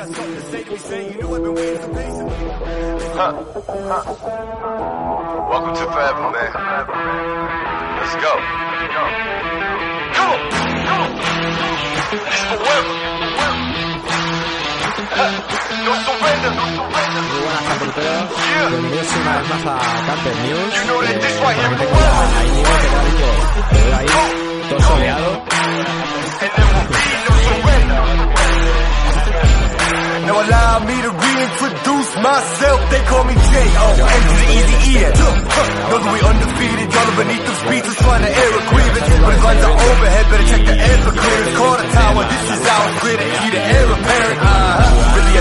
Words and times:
Huh. 0.00 0.06
Huh. 3.20 4.00
Welcome 5.50 5.74
to 5.76 5.84
forever, 5.92 6.24
man. 6.32 6.52
Let's 8.00 8.16
go. 8.16 8.32
Go. 8.80 9.04
Come 10.16 10.32
on. 10.32 10.40
Come 10.88 11.04
on. 11.04 11.12
It's 12.16 12.48
forever. 12.48 12.96
Huh. 15.12 15.36
No 15.84 15.92
surrender. 16.00 16.48
No 16.48 16.64
surrender. 16.64 17.20
Muy 17.28 17.44
buenas 17.44 17.64
reporteros. 17.68 18.32
Yeah. 18.40 18.72
Bienvenidos 18.72 19.12
una 19.20 19.32
vez 19.36 19.46
más 19.50 19.64
a 19.68 19.76
Camper 20.06 20.32
News. 20.40 20.72
You 20.76 20.84
know 20.88 20.96
that 21.04 21.12
Eh, 21.12 21.20
this 21.20 21.36
right 21.44 21.60
here 21.60 21.68
realmente 21.68 21.84
forever. 21.84 22.08
con 22.08 22.32
a 22.32 22.48
Íñigo, 22.48 22.72
que 22.80 22.88
tal, 22.88 23.04
Íñigo? 23.04 23.32
Te 23.68 23.78
veo 23.84 23.96
ahí 24.00 24.08
todo 24.70 24.80
soleado. 24.80 25.28
And 26.40 26.48
there 26.56 26.64
will 26.72 26.88
be 26.88 27.04
no 27.20 27.34
surrender. 27.44 28.00
Now 30.30 30.46
allow 30.46 30.78
me 30.86 30.94
to 30.94 31.10
reintroduce 31.10 32.10
myself. 32.22 32.78
They 32.86 33.02
call 33.02 33.24
me 33.26 33.34
J.O. 33.34 33.86
M 33.98 34.22
to 34.30 34.36
the 34.38 34.48
easy 34.54 34.76
E. 34.78 35.02
Know 35.10 35.98
that 35.98 36.06
we 36.06 36.20
undefeated. 36.22 36.86
Y'all 36.86 37.14
beneath 37.18 37.44
them 37.50 37.58
speeches 37.66 37.96
trying 37.98 38.22
to 38.22 38.30
air 38.30 38.50
a 38.54 38.62
grievance. 38.70 39.10
But 39.10 39.32
his 39.34 39.42
lines 39.42 39.64
are 39.66 39.74
overhead. 39.74 40.24
Better 40.30 40.46
check 40.46 40.62
the 40.70 40.76
air 40.78 40.98
for 41.02 41.14
clearance. 41.18 41.50
The 41.50 41.86
tower. 41.98 42.22
This 42.30 42.46
is 42.46 42.62
our 42.62 42.88
grid. 43.02 43.18
And 43.18 43.50
to 43.58 43.62
air 43.74 43.86
apparent. 43.90 44.38
Uh-huh. 44.38 45.18
Really, 45.18 45.34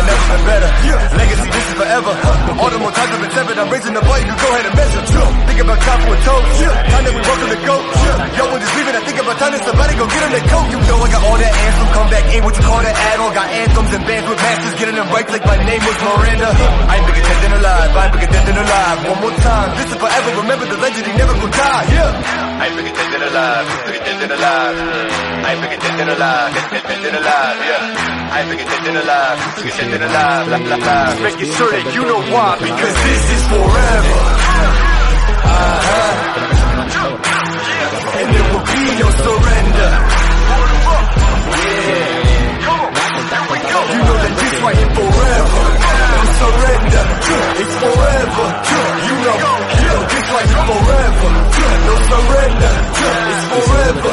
ain't 12.39 12.47
what 12.47 12.55
you 12.55 12.63
call 12.63 12.79
that 12.79 12.95
add-on. 12.95 13.31
Got 13.35 13.47
anthems 13.51 13.91
and 13.91 14.03
bands 14.07 14.27
with 14.31 14.39
masters. 14.39 14.73
Getting 14.79 14.95
them 14.95 15.11
right 15.11 15.27
like 15.27 15.43
my 15.43 15.59
name 15.59 15.83
was 15.83 15.99
Miranda. 16.07 16.47
I 16.87 16.95
ain't 16.95 17.05
bigger 17.11 17.23
dead 17.27 17.39
than 17.43 17.53
alive. 17.59 17.91
I 17.91 17.99
ain't 17.99 18.13
bigger 18.15 18.31
dead 18.31 18.43
than 18.47 18.57
alive. 18.63 18.97
One 19.11 19.19
more 19.19 19.35
time. 19.43 19.69
This 19.75 19.91
is 19.91 19.99
forever. 19.99 20.29
Remember 20.39 20.65
the 20.71 20.79
legend. 20.79 21.03
He 21.03 21.13
never 21.19 21.35
gonna 21.35 21.51
die. 21.51 21.83
Yeah. 21.91 22.63
I 22.63 22.71
ain't 22.71 22.75
bigger 22.79 22.95
dead 22.95 23.09
than 23.11 23.23
alive. 23.27 23.67
Bigger 23.91 24.03
dead 24.07 24.17
than 24.23 24.31
alive. 24.39 24.75
I 24.79 25.51
ain't 25.51 25.59
bigger 25.59 25.79
dead 25.83 25.93
than 25.99 26.09
alive. 26.15 26.51
Dead, 26.55 26.99
than 27.03 27.15
alive. 27.19 27.57
Yeah. 27.59 28.31
I 28.31 28.35
ain't 28.39 28.49
bigger 28.49 28.67
dead 28.71 28.81
than 28.87 28.95
alive. 29.03 29.37
Bigger 29.59 29.75
dead 29.75 29.89
than 29.91 30.03
alive. 30.07 30.47
La, 30.47 30.57
la, 30.63 30.77
la. 30.79 31.19
Making 31.19 31.51
sure 31.51 31.71
that 31.75 31.87
you 31.91 32.03
know 32.07 32.21
why. 32.31 32.55
Because 32.63 32.95
this 33.03 33.23
is 33.35 33.43
forever. 33.51 34.15
Uh-huh. 35.43 36.15
And 38.19 38.27
there 38.31 38.47
will 38.51 38.63
be 38.63 38.83
no 38.99 39.07
surrender. 39.27 40.18
Here 44.59 44.91
forever. 44.91 45.63
No 46.09 46.21
surrender. 46.39 47.03
It's 47.59 47.75
forever. 47.79 48.47
You 49.07 49.15
know, 49.23 49.37
yeah, 49.39 49.99
this 50.09 50.27
right 50.29 50.47
here 50.49 50.65
forever. 50.69 51.29
No 51.87 51.95
surrender. 52.09 52.73
It's 53.29 53.45
forever. 53.49 54.11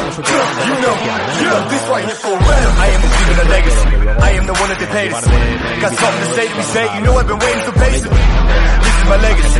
You 0.67 0.77
know, 0.83 0.95
yeah, 1.03 1.67
this 1.67 1.83
right 1.87 2.05
here 2.05 2.19
forever. 2.23 2.71
I 2.79 2.87
am 2.95 3.01
leaving 3.03 3.37
a 3.37 3.47
legacy. 3.49 3.87
I 4.17 4.31
am 4.31 4.45
the 4.47 4.53
one 4.53 4.69
that 4.69 4.79
they 4.79 4.87
paid. 4.87 5.11
Got 5.11 5.93
something 5.93 6.23
to 6.23 6.29
say 6.33 6.47
to 6.47 6.55
me, 6.55 6.63
say. 6.63 6.85
You 6.95 7.01
know 7.03 7.13
I've 7.17 7.27
been 7.27 7.39
waiting 7.39 7.63
so 7.63 7.71
patiently. 7.71 8.36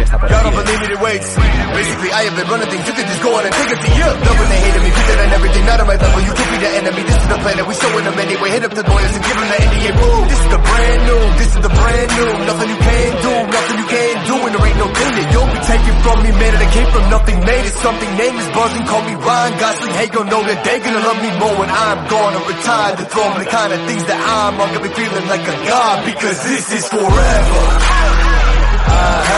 This 0.07 0.23
is. 0.23 0.31
Y'all 0.31 0.43
don't 0.47 0.55
believe 0.55 0.79
me, 0.79 0.87
it 0.95 1.01
waits. 1.03 1.35
Basically, 1.35 2.11
I 2.15 2.21
have 2.31 2.35
been 2.39 2.47
running 2.47 2.69
things. 2.71 2.85
You 2.87 2.95
can 2.95 3.07
just 3.11 3.21
go 3.21 3.35
on 3.35 3.43
and 3.43 3.51
take 3.51 3.71
it 3.75 3.79
to 3.83 3.89
you. 3.91 4.07
Love 4.07 4.37
when 4.39 4.49
they 4.49 4.61
hated 4.63 4.81
me, 4.83 4.89
put 4.95 5.05
that 5.07 5.19
on 5.19 5.29
everything. 5.35 5.63
Not 5.67 5.77
on 5.83 5.87
my 5.87 5.97
level. 5.99 6.21
You 6.23 6.33
could 6.33 6.47
be 6.47 6.57
the 6.63 6.71
enemy. 6.79 7.01
This 7.03 7.17
is 7.19 7.27
the 7.27 7.39
plan 7.43 7.55
that 7.59 7.67
we 7.67 7.75
showing 7.75 8.05
them 8.07 8.17
anyway. 8.17 8.49
Hit 8.55 8.63
up 8.63 8.73
the 8.73 8.85
lawyers 8.87 9.13
and 9.13 9.23
give 9.27 9.35
them 9.35 9.47
the 9.51 9.59
NDA. 9.67 9.89
Woo! 9.99 10.19
This 10.31 10.39
is 10.39 10.49
the 10.55 10.61
brand 10.63 10.99
new. 11.03 11.21
This 11.37 11.51
is 11.51 11.61
the 11.61 11.73
brand 11.75 12.09
new. 12.15 12.29
Nothing 12.47 12.69
you 12.71 12.79
can 12.79 13.09
do. 13.19 13.33
Nothing 13.51 13.77
you 13.77 13.87
can 13.91 14.13
do. 14.31 14.35
And 14.47 14.51
there 14.55 14.65
ain't 14.67 14.79
no 14.79 14.87
thing 14.95 15.11
that 15.11 15.27
you'll 15.27 15.51
be 15.51 15.61
taking 15.67 15.97
from 15.99 16.17
me. 16.23 16.29
Man, 16.39 16.53
that 16.55 16.71
came 16.71 16.89
from 16.95 17.05
nothing. 17.11 17.37
Made 17.43 17.65
it 17.67 17.75
something. 17.83 18.09
Name 18.15 18.35
is 18.39 18.49
buzzing. 18.55 18.85
Call 18.87 19.03
me 19.03 19.13
Ryan 19.19 19.53
Gosling. 19.59 19.91
Hey, 19.91 20.07
gon' 20.07 20.27
know 20.31 20.39
that 20.39 20.59
they 20.63 20.77
gonna 20.87 21.03
love 21.03 21.19
me 21.19 21.31
more 21.35 21.55
when 21.59 21.67
I'm 21.67 21.99
gone 22.07 22.31
or 22.31 22.43
retired. 22.47 22.95
The 22.95 23.05
throne. 23.11 23.35
The 23.43 23.49
kind 23.51 23.71
of 23.75 23.79
things 23.85 24.03
that 24.07 24.19
I'm. 24.23 24.55
I'm 24.55 24.71
gonna 24.71 24.87
be 24.87 24.93
feeling 24.95 25.27
like 25.27 25.43
a 25.43 25.55
god 25.67 25.95
because 26.07 26.37
this 26.47 26.65
is 26.71 26.85
forever. 26.87 27.59
Uh-huh. 28.87 29.35
And 29.35 29.36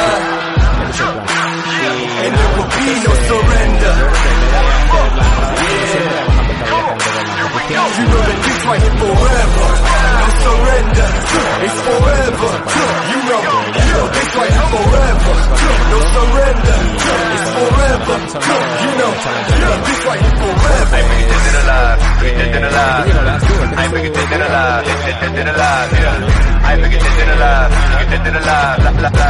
alive. 24.59 24.85
Dead, 24.85 25.17
dead 25.21 25.33
than 25.35 25.47
alive. 25.47 25.91
Yeah. 25.93 26.67
I'm 26.67 26.77
bigger 26.83 26.99
dead 26.99 27.15
than 27.19 27.29
alive. 27.35 27.71
Bigger 27.99 28.09
dead 28.11 28.21
than 28.25 28.35
alive. 28.41 28.77
La, 28.83 28.91
la, 29.03 29.09
la. 29.19 29.29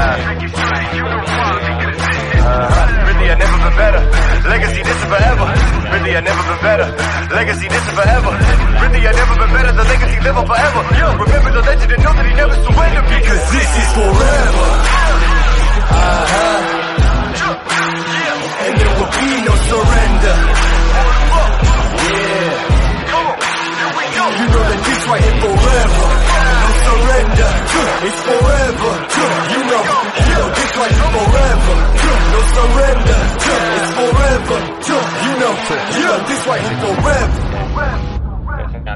Really, 3.10 3.26
I 3.30 3.36
never 3.36 3.58
been 3.64 3.76
better. 3.78 4.02
Legacy, 4.50 4.82
this 4.82 4.98
is 4.98 5.06
forever. 5.06 5.48
Really, 5.94 6.12
I 6.18 6.22
never 6.22 6.44
been 6.50 6.62
better. 6.66 6.88
Legacy, 7.36 7.68
this 7.68 7.84
is 7.84 7.94
forever. 7.94 8.32
Really, 8.82 9.02
I 9.06 9.12
never 9.12 9.36
been 9.40 9.52
better. 9.54 9.72
The 9.80 9.84
legacy 9.84 10.20
live 10.26 10.38
on 10.38 10.46
forever. 10.50 10.82
Yo, 10.98 11.08
remember 11.24 11.52
the 11.52 11.62
legend 11.62 11.92
and 11.94 12.04
know 12.04 12.14
that 12.14 12.26
he 12.26 12.34
never 12.34 12.56
surrendered 12.66 13.08
because 13.10 13.44
this 13.54 13.70
is 13.82 13.90
forever. 13.94 14.68
Uh-huh. 15.90 16.70
And 16.70 16.79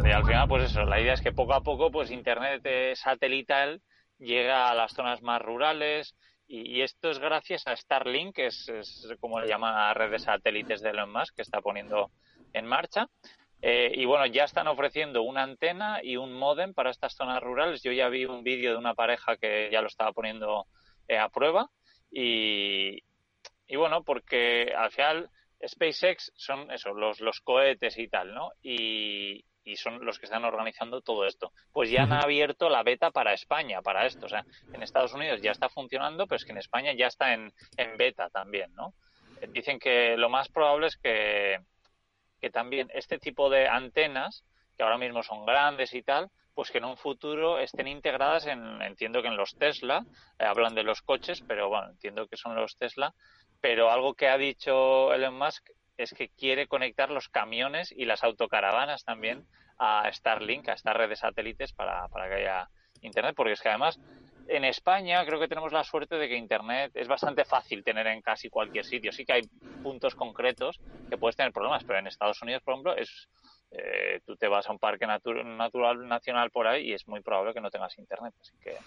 Y 0.06 0.12
al 0.12 0.26
final, 0.26 0.48
pues 0.48 0.72
eso, 0.72 0.84
la 0.86 1.00
idea 1.00 1.14
es 1.14 1.22
que 1.22 1.32
poco 1.32 1.54
a 1.54 1.62
poco, 1.62 1.92
pues 1.92 2.10
Internet 2.10 2.62
eh, 2.66 2.94
satelital 2.96 3.82
llega 4.18 4.70
a 4.70 4.74
las 4.74 4.94
zonas 4.94 5.22
más 5.22 5.42
rurales 5.42 6.16
y, 6.48 6.78
y 6.78 6.82
esto 6.82 7.12
es 7.12 7.20
gracias 7.20 7.68
a 7.68 7.76
Starlink, 7.76 8.36
que 8.36 8.48
es, 8.48 8.68
es 8.70 9.08
como 9.20 9.40
le 9.40 9.48
llaman 9.48 9.76
a 9.76 9.94
red 9.94 10.10
de 10.12 10.20
satélites 10.20 10.82
de 10.82 10.90
Elon 10.90 11.12
Musk, 11.12 11.36
que 11.36 11.44
está 11.44 11.62
poniendo 11.62 12.10
en 12.54 12.66
marcha. 12.66 13.08
Eh, 13.62 13.92
y 13.96 14.06
bueno, 14.06 14.26
ya 14.26 14.44
están 14.44 14.68
ofreciendo 14.68 15.22
una 15.22 15.44
antena 15.44 16.00
y 16.04 16.18
un 16.18 16.34
modem 16.34 16.74
para 16.74 16.90
estas 16.90 17.16
zonas 17.16 17.42
rurales. 17.42 17.84
Yo 17.84 17.92
ya 17.92 18.10
vi 18.10 18.26
un 18.26 18.44
vídeo 18.44 18.72
de 18.72 18.78
una 18.78 18.96
pareja 18.96 19.38
que 19.38 19.70
ya 19.72 19.82
lo 19.82 19.88
estaba 19.88 20.12
poniendo 20.12 20.66
eh, 21.08 21.18
a 21.18 21.30
prueba 21.30 21.70
y, 22.12 23.04
y 23.68 23.76
bueno, 23.76 24.04
porque 24.04 24.74
al 24.76 24.92
final 24.92 25.30
SpaceX 25.68 26.32
son 26.36 26.72
eso, 26.72 26.94
los, 26.94 27.20
los 27.22 27.40
cohetes 27.42 27.98
y 27.98 28.08
tal, 28.08 28.34
¿no? 28.34 28.52
Y, 28.62 29.46
y 29.64 29.76
son 29.78 30.06
los 30.06 30.20
que 30.20 30.26
están 30.26 30.46
organizando 30.46 31.02
todo 31.02 31.26
esto. 31.26 31.52
Pues 31.72 31.90
ya 31.90 32.04
han 32.04 32.14
abierto 32.14 32.70
la 32.70 32.84
beta 32.84 33.12
para 33.12 33.34
España, 33.34 33.82
para 33.82 34.06
esto. 34.06 34.26
O 34.26 34.30
sea, 34.30 34.46
en 34.74 34.84
Estados 34.84 35.14
Unidos 35.14 35.42
ya 35.42 35.52
está 35.52 35.70
funcionando, 35.70 36.28
pero 36.28 36.38
es 36.38 36.46
que 36.46 36.52
en 36.52 36.58
España 36.58 36.94
ya 36.94 37.08
está 37.08 37.34
en, 37.34 37.54
en 37.78 37.98
beta 37.98 38.30
también, 38.30 38.74
¿no? 38.76 38.94
Eh, 39.42 39.48
Dicen 39.52 39.80
que 39.80 40.18
lo 40.18 40.30
más 40.30 40.50
probable 40.50 40.88
es 40.88 40.98
que, 40.98 41.60
que 42.42 42.50
también 42.50 42.90
este 42.94 43.20
tipo 43.20 43.50
de 43.50 43.68
antenas, 43.68 44.44
que 44.76 44.84
ahora 44.84 44.98
mismo 44.98 45.24
son 45.24 45.46
grandes 45.46 45.94
y 45.94 46.04
tal, 46.04 46.30
pues 46.54 46.70
que 46.70 46.78
en 46.78 46.86
un 46.86 46.98
futuro 46.98 47.58
estén 47.58 47.88
integradas 47.88 48.46
en, 48.46 48.82
entiendo 48.82 49.22
que 49.22 49.28
en 49.28 49.38
los 49.38 49.56
Tesla, 49.56 50.06
eh, 50.38 50.46
hablan 50.46 50.76
de 50.76 50.84
los 50.84 51.02
coches, 51.02 51.44
pero 51.48 51.70
bueno, 51.70 51.90
entiendo 51.90 52.28
que 52.28 52.38
son 52.38 52.56
los 52.56 52.76
Tesla, 52.78 53.14
pero 53.64 53.90
algo 53.90 54.14
que 54.14 54.28
ha 54.28 54.38
dicho 54.38 55.14
Elon 55.14 55.38
Musk 55.38 55.70
es 55.96 56.14
que 56.14 56.28
quiere 56.28 56.68
conectar 56.68 57.10
los 57.10 57.30
camiones 57.30 57.94
y 57.94 58.04
las 58.04 58.22
autocaravanas 58.22 59.06
también 59.06 59.46
a 59.78 60.12
Starlink, 60.12 60.68
a 60.68 60.74
esta 60.74 60.92
red 60.92 61.08
de 61.08 61.16
satélites 61.16 61.72
para, 61.72 62.10
para 62.10 62.28
que 62.28 62.36
haya 62.42 62.70
Internet, 63.00 63.34
porque 63.38 63.54
es 63.54 63.62
que 63.62 63.70
además 63.70 64.02
en 64.48 64.66
España 64.66 65.26
creo 65.26 65.40
que 65.40 65.48
tenemos 65.48 65.72
la 65.72 65.86
suerte 65.86 66.18
de 66.18 66.28
que 66.28 66.36
Internet 66.36 66.92
es 66.94 67.08
bastante 67.08 67.46
fácil 67.46 67.86
tener 67.86 68.06
en 68.08 68.22
casi 68.22 68.50
cualquier 68.50 68.84
sitio. 68.84 69.14
Sí 69.14 69.24
que 69.24 69.32
hay 69.32 69.44
puntos 69.82 70.14
concretos 70.14 70.82
que 71.10 71.18
puedes 71.18 71.38
tener 71.38 71.54
problemas, 71.54 71.86
pero 71.86 72.00
en 72.00 72.08
Estados 72.08 72.42
Unidos, 72.42 72.64
por 72.64 72.74
ejemplo, 72.74 72.98
es 72.98 73.30
eh, 73.72 74.20
tú 74.26 74.36
te 74.36 74.50
vas 74.50 74.68
a 74.68 74.74
un 74.74 74.80
parque 74.80 75.08
natu- 75.08 75.42
natural 75.42 76.06
nacional 76.06 76.52
por 76.52 76.68
ahí 76.68 76.90
y 76.90 76.94
es 76.94 77.08
muy 77.08 77.22
probable 77.22 77.54
que 77.54 77.62
no 77.62 77.72
tengas 77.72 77.98
Internet. 77.98 78.34
Así 78.42 78.58
que, 78.62 78.78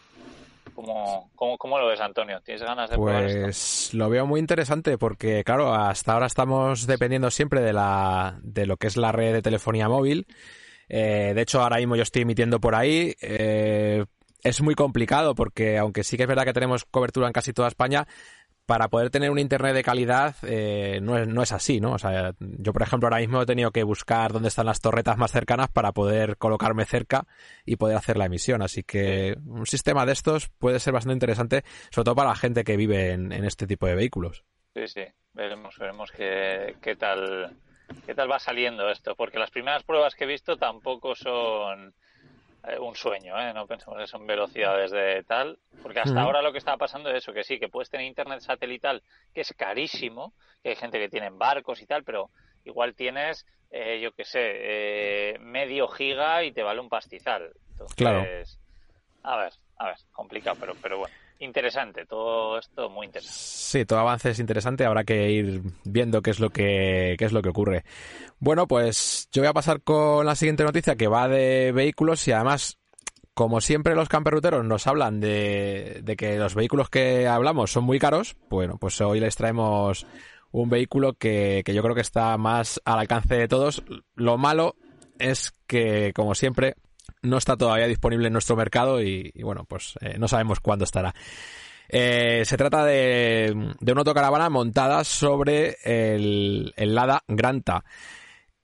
¿cómo, 0.76 1.58
cómo, 1.58 1.78
lo 1.78 1.88
ves, 1.88 2.00
Antonio? 2.00 2.40
¿Tienes 2.42 2.62
ganas 2.62 2.88
de 2.90 2.96
probar 2.96 3.24
esto? 3.24 3.42
Pues 3.42 3.94
lo 3.94 4.08
veo 4.08 4.26
muy 4.26 4.38
interesante 4.38 4.98
porque, 4.98 5.42
claro, 5.42 5.74
hasta 5.74 6.12
ahora 6.12 6.26
estamos 6.26 6.86
dependiendo 6.86 7.30
siempre 7.30 7.60
de, 7.60 7.72
la, 7.72 8.38
de 8.42 8.66
lo 8.66 8.76
que 8.76 8.86
es 8.86 8.96
la 8.96 9.10
red 9.10 9.32
de 9.32 9.42
telefonía 9.42 9.88
móvil. 9.88 10.26
Eh, 10.88 11.32
de 11.34 11.42
hecho, 11.42 11.62
ahora 11.62 11.78
mismo 11.78 11.96
yo 11.96 12.02
estoy 12.02 12.22
emitiendo 12.22 12.60
por 12.60 12.74
ahí. 12.74 13.14
Eh, 13.20 14.04
es 14.42 14.60
muy 14.62 14.74
complicado 14.74 15.34
porque 15.34 15.78
aunque 15.78 16.04
sí 16.04 16.16
que 16.16 16.22
es 16.22 16.28
verdad 16.28 16.44
que 16.44 16.52
tenemos 16.52 16.84
cobertura 16.84 17.26
en 17.26 17.32
casi 17.32 17.52
toda 17.52 17.68
España, 17.68 18.06
para 18.66 18.88
poder 18.88 19.10
tener 19.10 19.30
un 19.30 19.38
internet 19.38 19.74
de 19.74 19.84
calidad 19.84 20.34
eh, 20.42 20.98
no, 21.00 21.16
es, 21.16 21.28
no 21.28 21.42
es 21.42 21.52
así, 21.52 21.80
¿no? 21.80 21.92
O 21.92 21.98
sea, 21.98 22.32
yo 22.40 22.72
por 22.72 22.82
ejemplo 22.82 23.06
ahora 23.06 23.20
mismo 23.20 23.40
he 23.40 23.46
tenido 23.46 23.70
que 23.70 23.84
buscar 23.84 24.32
dónde 24.32 24.48
están 24.48 24.66
las 24.66 24.80
torretas 24.80 25.16
más 25.16 25.30
cercanas 25.30 25.68
para 25.68 25.92
poder 25.92 26.36
colocarme 26.36 26.84
cerca 26.84 27.26
y 27.64 27.76
poder 27.76 27.96
hacer 27.96 28.16
la 28.16 28.26
emisión. 28.26 28.62
Así 28.62 28.82
que 28.82 29.36
un 29.46 29.66
sistema 29.66 30.04
de 30.04 30.12
estos 30.12 30.48
puede 30.48 30.80
ser 30.80 30.92
bastante 30.92 31.14
interesante, 31.14 31.62
sobre 31.90 32.04
todo 32.04 32.16
para 32.16 32.30
la 32.30 32.36
gente 32.36 32.64
que 32.64 32.76
vive 32.76 33.12
en, 33.12 33.32
este 33.32 33.66
tipo 33.66 33.86
de 33.86 33.94
vehículos. 33.94 34.44
Sí, 34.74 34.88
sí, 34.88 35.04
veremos, 35.32 35.78
veremos 35.78 36.10
qué, 36.10 36.76
qué 36.82 36.96
tal 36.96 37.56
qué 38.04 38.14
tal 38.16 38.30
va 38.30 38.40
saliendo 38.40 38.90
esto, 38.90 39.14
porque 39.14 39.38
las 39.38 39.52
primeras 39.52 39.84
pruebas 39.84 40.16
que 40.16 40.24
he 40.24 40.26
visto 40.26 40.56
tampoco 40.56 41.14
son 41.14 41.94
un 42.80 42.96
sueño, 42.96 43.38
¿eh? 43.40 43.52
no 43.54 43.66
pensemos 43.66 43.98
que 43.98 44.06
son 44.06 44.26
velocidades 44.26 44.90
de 44.90 45.22
tal, 45.22 45.58
porque 45.82 46.00
hasta 46.00 46.20
ahora 46.20 46.42
lo 46.42 46.52
que 46.52 46.58
estaba 46.58 46.76
pasando 46.76 47.10
es 47.10 47.18
eso, 47.18 47.32
que 47.32 47.44
sí, 47.44 47.58
que 47.58 47.68
puedes 47.68 47.90
tener 47.90 48.06
internet 48.06 48.40
satelital 48.40 49.02
que 49.32 49.42
es 49.42 49.52
carísimo, 49.54 50.32
que 50.62 50.70
hay 50.70 50.76
gente 50.76 50.98
que 50.98 51.08
tiene 51.08 51.30
barcos 51.30 51.80
y 51.80 51.86
tal, 51.86 52.02
pero 52.02 52.30
igual 52.64 52.94
tienes, 52.94 53.46
eh, 53.70 54.00
yo 54.00 54.12
qué 54.12 54.24
sé, 54.24 54.40
eh, 54.42 55.38
medio 55.38 55.86
giga 55.88 56.42
y 56.42 56.52
te 56.52 56.62
vale 56.62 56.80
un 56.80 56.88
pastizal. 56.88 57.52
Entonces, 57.70 57.96
claro. 57.96 58.26
A 59.22 59.36
ver, 59.36 59.52
a 59.78 59.86
ver, 59.86 59.96
complicado, 60.12 60.56
pero, 60.58 60.74
pero 60.80 60.98
bueno 60.98 61.14
interesante, 61.38 62.06
todo 62.06 62.58
esto 62.58 62.88
muy 62.90 63.06
interesante. 63.06 63.38
Sí, 63.38 63.84
todo 63.84 63.98
avance 63.98 64.30
es 64.30 64.38
interesante, 64.38 64.84
habrá 64.84 65.04
que 65.04 65.30
ir 65.30 65.62
viendo 65.84 66.22
qué 66.22 66.30
es 66.30 66.40
lo 66.40 66.50
que 66.50 67.16
qué 67.18 67.24
es 67.24 67.32
lo 67.32 67.42
que 67.42 67.50
ocurre. 67.50 67.84
Bueno, 68.38 68.66
pues 68.66 69.28
yo 69.32 69.42
voy 69.42 69.48
a 69.48 69.54
pasar 69.54 69.82
con 69.82 70.26
la 70.26 70.34
siguiente 70.34 70.64
noticia 70.64 70.96
que 70.96 71.08
va 71.08 71.28
de 71.28 71.72
vehículos 71.72 72.26
y 72.28 72.32
además 72.32 72.78
como 73.34 73.60
siempre 73.60 73.94
los 73.94 74.08
camperruteros 74.08 74.64
nos 74.64 74.86
hablan 74.86 75.20
de, 75.20 76.00
de 76.02 76.16
que 76.16 76.38
los 76.38 76.54
vehículos 76.54 76.88
que 76.88 77.28
hablamos 77.28 77.70
son 77.70 77.84
muy 77.84 77.98
caros, 77.98 78.36
bueno, 78.48 78.78
pues 78.78 78.98
hoy 79.02 79.20
les 79.20 79.36
traemos 79.36 80.06
un 80.52 80.70
vehículo 80.70 81.12
que, 81.12 81.62
que 81.64 81.74
yo 81.74 81.82
creo 81.82 81.94
que 81.94 82.00
está 82.00 82.36
más 82.38 82.80
al 82.86 82.98
alcance 82.98 83.34
de 83.34 83.46
todos. 83.46 83.82
Lo 84.14 84.38
malo 84.38 84.76
es 85.18 85.52
que, 85.66 86.12
como 86.14 86.34
siempre, 86.34 86.76
no 87.26 87.38
está 87.38 87.56
todavía 87.56 87.86
disponible 87.86 88.28
en 88.28 88.32
nuestro 88.32 88.56
mercado 88.56 89.02
y, 89.02 89.32
bueno, 89.42 89.64
pues 89.64 89.94
eh, 90.00 90.16
no 90.18 90.28
sabemos 90.28 90.60
cuándo 90.60 90.84
estará. 90.84 91.14
Eh, 91.88 92.42
se 92.44 92.56
trata 92.56 92.84
de, 92.84 93.74
de 93.80 93.92
una 93.92 94.00
autocaravana 94.00 94.50
montada 94.50 95.04
sobre 95.04 95.76
el, 95.84 96.72
el, 96.76 96.94
Lada 96.94 97.22
Granta, 97.28 97.84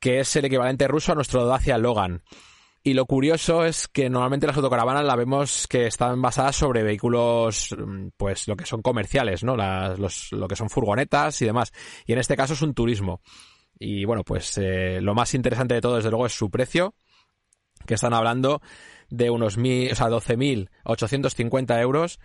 que 0.00 0.20
es 0.20 0.34
el 0.36 0.46
equivalente 0.46 0.88
ruso 0.88 1.12
a 1.12 1.14
nuestro 1.14 1.46
Dacia 1.46 1.78
Logan. 1.78 2.22
Y 2.84 2.94
lo 2.94 3.06
curioso 3.06 3.64
es 3.64 3.86
que 3.86 4.10
normalmente 4.10 4.48
las 4.48 4.56
autocaravanas 4.56 5.04
la 5.04 5.14
vemos 5.14 5.68
que 5.68 5.86
están 5.86 6.20
basadas 6.20 6.56
sobre 6.56 6.82
vehículos, 6.82 7.76
pues 8.16 8.48
lo 8.48 8.56
que 8.56 8.66
son 8.66 8.82
comerciales, 8.82 9.44
¿no? 9.44 9.56
Las, 9.56 10.00
los, 10.00 10.32
lo 10.32 10.48
que 10.48 10.56
son 10.56 10.68
furgonetas 10.68 11.40
y 11.42 11.44
demás. 11.44 11.72
Y 12.06 12.12
en 12.12 12.18
este 12.18 12.36
caso 12.36 12.54
es 12.54 12.62
un 12.62 12.74
turismo. 12.74 13.20
Y 13.78 14.04
bueno, 14.04 14.24
pues 14.24 14.58
eh, 14.58 15.00
lo 15.00 15.14
más 15.14 15.34
interesante 15.34 15.74
de 15.74 15.80
todo, 15.80 15.96
desde 15.96 16.10
luego, 16.10 16.26
es 16.26 16.32
su 16.32 16.50
precio 16.50 16.94
que 17.87 17.94
están 17.94 18.14
hablando 18.14 18.61
de 19.11 19.31
unos 19.31 19.58
mil, 19.58 19.93
o 19.93 19.94
sea, 19.94 20.08
12.850 20.08 21.81
euros 21.81 22.19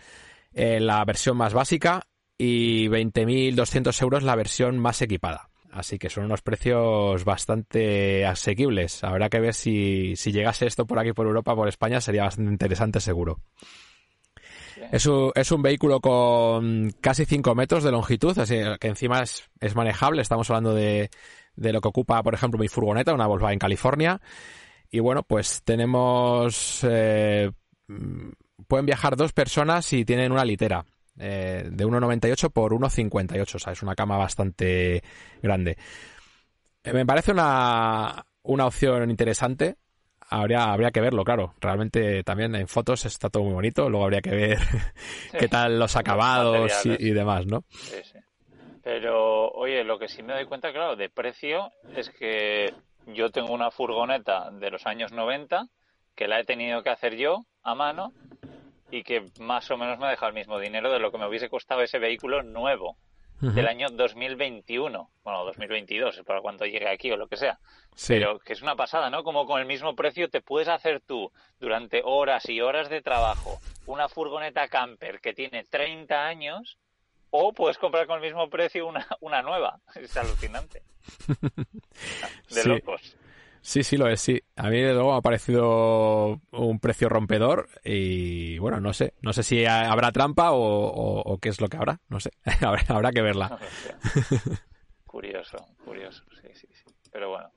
en 0.54 0.88
la 0.88 1.04
versión 1.06 1.38
más 1.38 1.54
básica 1.54 2.08
y 2.38 2.88
20.200 2.88 4.02
euros 4.02 4.24
la 4.24 4.36
versión 4.36 4.78
más 4.78 5.02
equipada. 5.02 5.50
Así 5.72 6.00
que 6.00 6.10
son 6.10 6.26
unos 6.26 6.42
precios 6.42 7.24
bastante 7.26 8.26
asequibles. 8.26 9.04
Habrá 9.04 9.30
que 9.30 9.40
ver 9.40 9.54
si, 9.54 10.16
si 10.16 10.32
llegase 10.32 10.66
esto 10.66 10.88
por 10.88 10.98
aquí, 10.98 11.14
por 11.14 11.28
Europa, 11.28 11.56
por 11.56 11.68
España, 11.68 12.02
sería 12.02 12.24
bastante 12.24 12.52
interesante 12.52 13.00
seguro. 13.00 13.42
Es 14.92 15.06
un, 15.06 15.32
es 15.36 15.52
un 15.52 15.62
vehículo 15.62 16.00
con 16.00 16.92
casi 17.02 17.26
5 17.26 17.54
metros 17.54 17.84
de 17.84 17.92
longitud, 17.92 18.38
así 18.40 18.56
que 18.80 18.88
encima 18.88 19.22
es, 19.22 19.50
es 19.60 19.76
manejable. 19.76 20.22
Estamos 20.22 20.50
hablando 20.50 20.74
de, 20.74 21.10
de 21.56 21.74
lo 21.74 21.82
que 21.82 21.90
ocupa, 21.90 22.24
por 22.24 22.34
ejemplo, 22.34 22.60
mi 22.60 22.68
furgoneta, 22.68 23.14
una 23.14 23.28
Volkswagen 23.28 23.60
California. 23.60 24.22
Y 24.92 25.00
bueno, 25.00 25.24
pues 25.24 25.64
tenemos... 25.64 26.84
Eh, 26.84 27.52
pueden 28.68 28.86
viajar 28.86 29.16
dos 29.16 29.34
personas 29.34 29.92
y 29.94 30.06
tienen 30.06 30.32
una 30.32 30.46
litera. 30.46 30.86
Eh, 31.20 31.64
de 31.72 31.86
1,98 31.86 32.52
por 32.52 32.74
1,58. 32.74 33.56
O 33.56 33.60
sea, 33.60 33.74
es 33.74 33.82
una 33.82 33.96
cama 33.96 34.18
bastante 34.18 35.02
grande. 35.42 35.78
Eh, 36.84 36.94
me 36.94 37.06
parece 37.06 37.32
una, 37.32 38.26
una 38.44 38.66
opción 38.68 39.10
interesante. 39.10 39.76
Habría, 40.30 40.66
habría 40.66 40.92
que 40.92 41.02
verlo, 41.02 41.24
claro. 41.24 41.54
Realmente 41.60 42.24
también 42.24 42.54
en 42.56 42.68
fotos 42.68 43.06
está 43.06 43.30
todo 43.30 43.44
muy 43.44 43.54
bonito. 43.54 43.90
Luego 43.90 44.06
habría 44.06 44.22
que 44.22 44.36
ver 44.36 44.60
qué 45.40 45.48
tal 45.48 45.80
los 45.80 45.96
acabados 45.96 46.86
y, 46.86 47.08
y, 47.08 47.12
demás, 47.12 47.46
¿no? 47.46 47.64
Sí, 47.70 47.98
sí. 48.04 48.20
Pero, 48.84 49.50
oye, 49.52 49.84
lo 49.84 50.00
que 50.00 50.08
sí 50.08 50.24
me 50.24 50.34
doy 50.34 50.46
cuenta, 50.46 50.72
claro, 50.72 50.96
de 50.96 51.10
precio 51.10 51.72
es 51.96 52.10
que 52.10 52.74
yo 53.08 53.32
tengo 53.32 53.54
una 53.54 53.72
furgoneta 53.72 54.52
de 54.52 54.70
los 54.70 54.86
años 54.86 55.12
90 55.12 55.68
que 56.16 56.28
la 56.28 56.40
he 56.40 56.44
tenido 56.44 56.84
que 56.84 56.90
hacer 56.90 57.16
yo 57.16 57.46
a 57.64 57.76
mano 57.76 58.12
y 58.92 59.04
que 59.04 59.26
más 59.40 59.70
o 59.72 59.78
menos 59.78 60.00
me 60.00 60.08
ha 60.08 60.10
dejado 60.10 60.30
el 60.30 60.36
mismo 60.36 60.60
dinero 60.60 60.92
de 60.92 61.00
lo 61.00 61.12
que 61.12 61.18
me 61.18 61.28
hubiese 61.28 61.50
costado 61.50 61.82
ese 61.82 62.00
vehículo 62.00 62.44
nuevo 62.44 62.98
del 63.40 63.68
año 63.68 63.90
2021, 63.92 65.12
bueno, 65.24 65.46
2022, 65.46 66.24
para 66.26 66.42
cuando 66.42 66.66
llegue 66.66 66.90
aquí 66.90 67.12
o 67.12 67.18
lo 67.18 67.28
que 67.28 67.38
sea. 67.38 67.60
Pero 68.08 68.40
que 68.40 68.54
es 68.54 68.64
una 68.64 68.76
pasada, 68.76 69.12
¿no? 69.12 69.24
Como 69.24 69.46
con 69.46 69.62
el 69.62 69.68
mismo 69.68 69.96
precio 69.96 70.28
te 70.28 70.42
puedes 70.42 70.68
hacer 70.68 71.02
tú 71.02 71.32
durante 71.60 72.02
horas 72.04 72.50
y 72.50 72.62
horas 72.62 72.90
de 72.90 73.04
trabajo 73.04 73.60
una 73.86 74.10
furgoneta 74.10 74.68
camper 74.68 75.22
que 75.22 75.34
tiene 75.34 75.64
30 75.64 76.26
años 76.26 76.80
o 77.32 77.54
puedes 77.54 77.78
comprar 77.78 78.08
con 78.08 78.18
el 78.18 78.22
mismo 78.22 78.50
precio 78.50 78.88
una, 78.88 79.06
una 79.22 79.42
nueva. 79.42 79.80
Es 79.96 80.16
alucinante. 80.18 80.84
De 82.50 82.64
locos. 82.66 83.18
Sí, 83.68 83.84
sí, 83.84 83.98
lo 83.98 84.08
es, 84.08 84.22
sí. 84.22 84.42
A 84.56 84.70
mí, 84.70 84.80
de 84.80 84.94
luego, 84.94 85.12
me 85.12 85.18
ha 85.18 85.22
parecido 85.22 86.40
un 86.52 86.80
precio 86.80 87.10
rompedor 87.10 87.68
y, 87.84 88.58
bueno, 88.60 88.80
no 88.80 88.94
sé. 88.94 89.14
No 89.22 89.34
sé 89.34 89.44
si 89.44 89.66
habrá 89.66 90.14
trampa 90.14 90.52
o, 90.54 91.38
qué 91.42 91.50
es 91.50 91.60
lo 91.60 91.68
que 91.68 91.76
habrá. 91.76 92.00
No 92.08 92.22
sé. 92.22 92.32
habrá, 92.62 93.12
que 93.12 93.22
verla. 93.22 93.60
curioso, 95.06 95.58
curioso. 95.84 96.24
Sí, 96.42 96.48
sí, 96.54 96.68
sí. 96.72 96.86
Pero 97.12 97.32
bueno. 97.32 97.50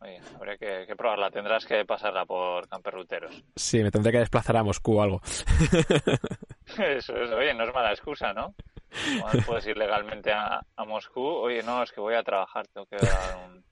Oye, 0.00 0.20
habría 0.34 0.56
que, 0.56 0.96
probarla. 0.96 1.30
Tendrás 1.30 1.64
que 1.64 1.84
pasarla 1.84 2.24
por 2.24 2.66
camperruteros. 2.66 3.44
Sí, 3.54 3.84
me 3.84 3.92
tendré 3.92 4.10
que 4.10 4.18
desplazar 4.18 4.56
a 4.56 4.64
Moscú 4.64 4.98
o 4.98 5.02
algo. 5.02 5.20
Eso 6.76 7.14
es. 7.14 7.30
Oye, 7.30 7.54
no 7.54 7.62
es 7.62 7.72
mala 7.72 7.92
excusa, 7.92 8.32
¿no? 8.32 8.54
Puedes 9.46 9.66
ir 9.66 9.76
legalmente 9.76 10.32
a, 10.32 10.64
Moscú. 10.86 11.22
Oye, 11.22 11.62
no, 11.62 11.82
es 11.82 11.92
que 11.92 12.00
voy 12.00 12.14
a 12.14 12.22
trabajar, 12.22 12.66
tengo 12.68 12.86
que 12.86 12.96
dar 12.96 13.36
un 13.46 13.64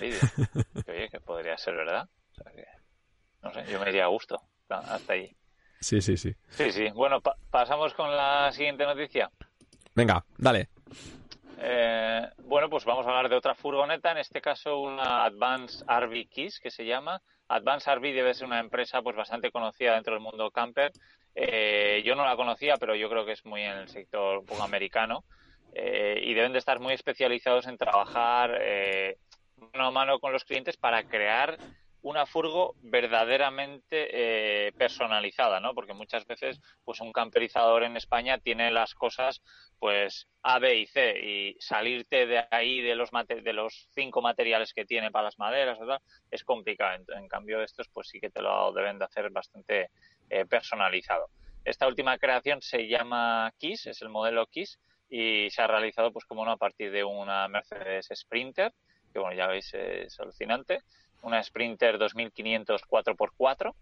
vídeo. 0.00 0.20
oye, 0.88 1.08
que 1.08 1.20
podría 1.20 1.56
ser 1.58 1.74
verdad. 1.74 2.08
no 3.42 3.52
sé, 3.52 3.64
yo 3.70 3.80
me 3.80 3.88
iría 3.90 4.04
a 4.04 4.08
gusto 4.08 4.40
hasta 4.68 5.12
ahí. 5.12 5.34
Sí, 5.80 6.00
sí, 6.00 6.16
sí. 6.16 6.34
Sí, 6.50 6.72
sí. 6.72 6.90
Bueno, 6.90 7.20
pasamos 7.50 7.94
con 7.94 8.14
la 8.14 8.52
siguiente 8.52 8.84
noticia. 8.84 9.30
Venga, 9.94 10.24
dale. 10.36 10.68
Eh, 11.58 12.28
bueno, 12.44 12.68
pues 12.70 12.84
vamos 12.84 13.06
a 13.06 13.10
hablar 13.10 13.28
de 13.28 13.36
otra 13.36 13.54
furgoneta, 13.54 14.12
en 14.12 14.18
este 14.18 14.40
caso 14.40 14.78
una 14.78 15.24
Advanced 15.24 15.84
RV 15.86 16.28
Keys, 16.28 16.60
que 16.60 16.70
se 16.70 16.84
llama. 16.84 17.22
Advanced 17.48 17.92
RV 17.94 18.02
debe 18.02 18.34
ser 18.34 18.46
una 18.46 18.60
empresa 18.60 19.02
pues 19.02 19.16
bastante 19.16 19.50
conocida 19.50 19.94
dentro 19.94 20.14
del 20.14 20.22
mundo 20.22 20.50
camper 20.50 20.92
eh, 21.34 22.02
yo 22.04 22.14
no 22.14 22.24
la 22.24 22.36
conocía, 22.36 22.76
pero 22.76 22.94
yo 22.94 23.08
creo 23.08 23.24
que 23.24 23.32
es 23.32 23.44
muy 23.44 23.62
en 23.62 23.78
el 23.78 23.88
sector 23.88 24.38
un 24.38 24.46
poco 24.46 24.62
americano 24.62 25.24
eh, 25.72 26.20
y 26.22 26.34
deben 26.34 26.52
de 26.52 26.58
estar 26.58 26.80
muy 26.80 26.94
especializados 26.94 27.66
en 27.66 27.78
trabajar 27.78 28.58
eh, 28.60 29.16
mano 29.72 29.86
a 29.86 29.90
mano 29.90 30.18
con 30.18 30.32
los 30.32 30.44
clientes 30.44 30.76
para 30.76 31.04
crear 31.04 31.58
una 32.02 32.24
furgo 32.24 32.74
verdaderamente 32.80 34.08
eh, 34.10 34.72
personalizada, 34.72 35.60
¿no? 35.60 35.74
Porque 35.74 35.92
muchas 35.92 36.26
veces, 36.26 36.58
pues 36.82 37.00
un 37.00 37.12
camperizador 37.12 37.82
en 37.82 37.96
España 37.96 38.38
tiene 38.38 38.70
las 38.70 38.94
cosas, 38.94 39.42
pues 39.78 40.26
A, 40.42 40.58
B 40.58 40.78
y 40.78 40.86
C 40.86 41.18
y 41.20 41.56
salirte 41.60 42.26
de 42.26 42.46
ahí 42.50 42.80
de 42.80 42.94
los 42.94 43.10
de 43.10 43.52
los 43.52 43.88
cinco 43.94 44.22
materiales 44.22 44.72
que 44.72 44.86
tiene 44.86 45.10
para 45.10 45.26
las 45.26 45.38
maderas, 45.38 45.78
¿verdad? 45.78 46.00
Es 46.30 46.42
complicado. 46.42 46.94
En, 46.94 47.18
en, 47.18 47.28
cambio, 47.28 47.62
estos, 47.62 47.88
pues 47.88 48.08
sí 48.08 48.18
que 48.18 48.30
te 48.30 48.40
lo 48.40 48.72
deben 48.72 48.98
de 48.98 49.04
hacer 49.04 49.28
bastante 49.30 49.90
eh, 50.30 50.46
personalizado. 50.46 51.28
Esta 51.64 51.86
última 51.86 52.16
creación 52.18 52.62
se 52.62 52.88
llama 52.88 53.52
Kiss, 53.58 53.86
es 53.86 54.00
el 54.00 54.08
modelo 54.08 54.46
Kiss, 54.46 54.78
y 55.10 55.50
se 55.50 55.60
ha 55.60 55.66
realizado 55.66 56.12
pues 56.12 56.24
como 56.24 56.42
uno 56.42 56.52
a 56.52 56.56
partir 56.56 56.90
de 56.92 57.04
una 57.04 57.48
Mercedes 57.48 58.08
Sprinter, 58.14 58.72
que 59.12 59.18
bueno, 59.18 59.36
ya 59.36 59.46
veis 59.48 59.74
es 59.74 60.18
alucinante, 60.20 60.80
una 61.22 61.42
Sprinter 61.42 61.98
2500 61.98 62.82
4x4, 62.82 63.74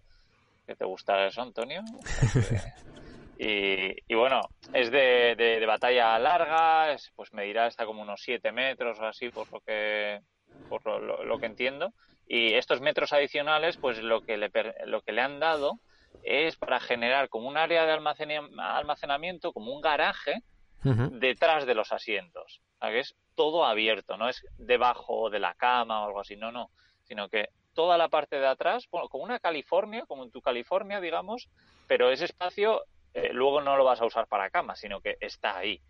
que 0.66 0.74
te 0.74 0.84
gusta 0.84 1.26
eso, 1.26 1.42
Antonio. 1.42 1.82
y, 3.38 4.14
bueno, 4.14 4.40
es 4.72 4.90
de, 4.90 5.62
batalla 5.66 6.18
larga, 6.18 6.96
pues 7.14 7.32
medirá 7.32 7.66
hasta 7.66 7.86
como 7.86 8.02
unos 8.02 8.22
7 8.22 8.50
metros 8.52 8.98
o 8.98 9.06
así, 9.06 9.28
por 9.28 9.50
lo 9.52 9.60
que, 9.60 10.20
por 10.68 10.84
lo, 10.84 11.24
lo 11.24 11.38
que 11.38 11.46
entiendo. 11.46 11.92
Y 12.26 12.54
estos 12.54 12.80
metros 12.80 13.12
adicionales, 13.12 13.76
pues 13.76 14.02
lo 14.02 14.22
que 14.22 14.36
le, 14.36 14.50
lo 14.86 15.00
que 15.02 15.12
le 15.12 15.22
han 15.22 15.40
dado 15.40 15.78
es 16.22 16.56
para 16.56 16.80
generar 16.80 17.28
como 17.28 17.48
un 17.48 17.56
área 17.56 17.86
de 17.86 17.92
almacenamiento, 17.92 19.52
como 19.52 19.72
un 19.72 19.80
garaje, 19.80 20.42
detrás 20.82 21.66
de 21.66 21.74
los 21.74 21.92
asientos. 21.92 22.60
que 22.80 23.00
es 23.00 23.16
todo 23.34 23.64
abierto, 23.64 24.16
no 24.16 24.28
es 24.28 24.44
debajo 24.58 25.30
de 25.30 25.38
la 25.38 25.54
cama 25.54 26.02
o 26.02 26.06
algo 26.06 26.20
así, 26.20 26.36
no, 26.36 26.52
no, 26.52 26.70
sino 27.04 27.28
que 27.28 27.48
toda 27.74 27.96
la 27.96 28.08
parte 28.08 28.40
de 28.40 28.46
atrás, 28.46 28.88
bueno, 28.90 29.08
como 29.08 29.24
una 29.24 29.38
California, 29.38 30.04
como 30.06 30.24
en 30.24 30.30
tu 30.30 30.40
California, 30.40 31.00
digamos, 31.00 31.48
pero 31.86 32.10
ese 32.10 32.24
espacio 32.24 32.82
eh, 33.14 33.30
luego 33.32 33.60
no 33.60 33.76
lo 33.76 33.84
vas 33.84 34.00
a 34.00 34.06
usar 34.06 34.26
para 34.26 34.50
cama, 34.50 34.76
sino 34.76 35.00
que 35.00 35.16
está 35.20 35.56
ahí. 35.56 35.80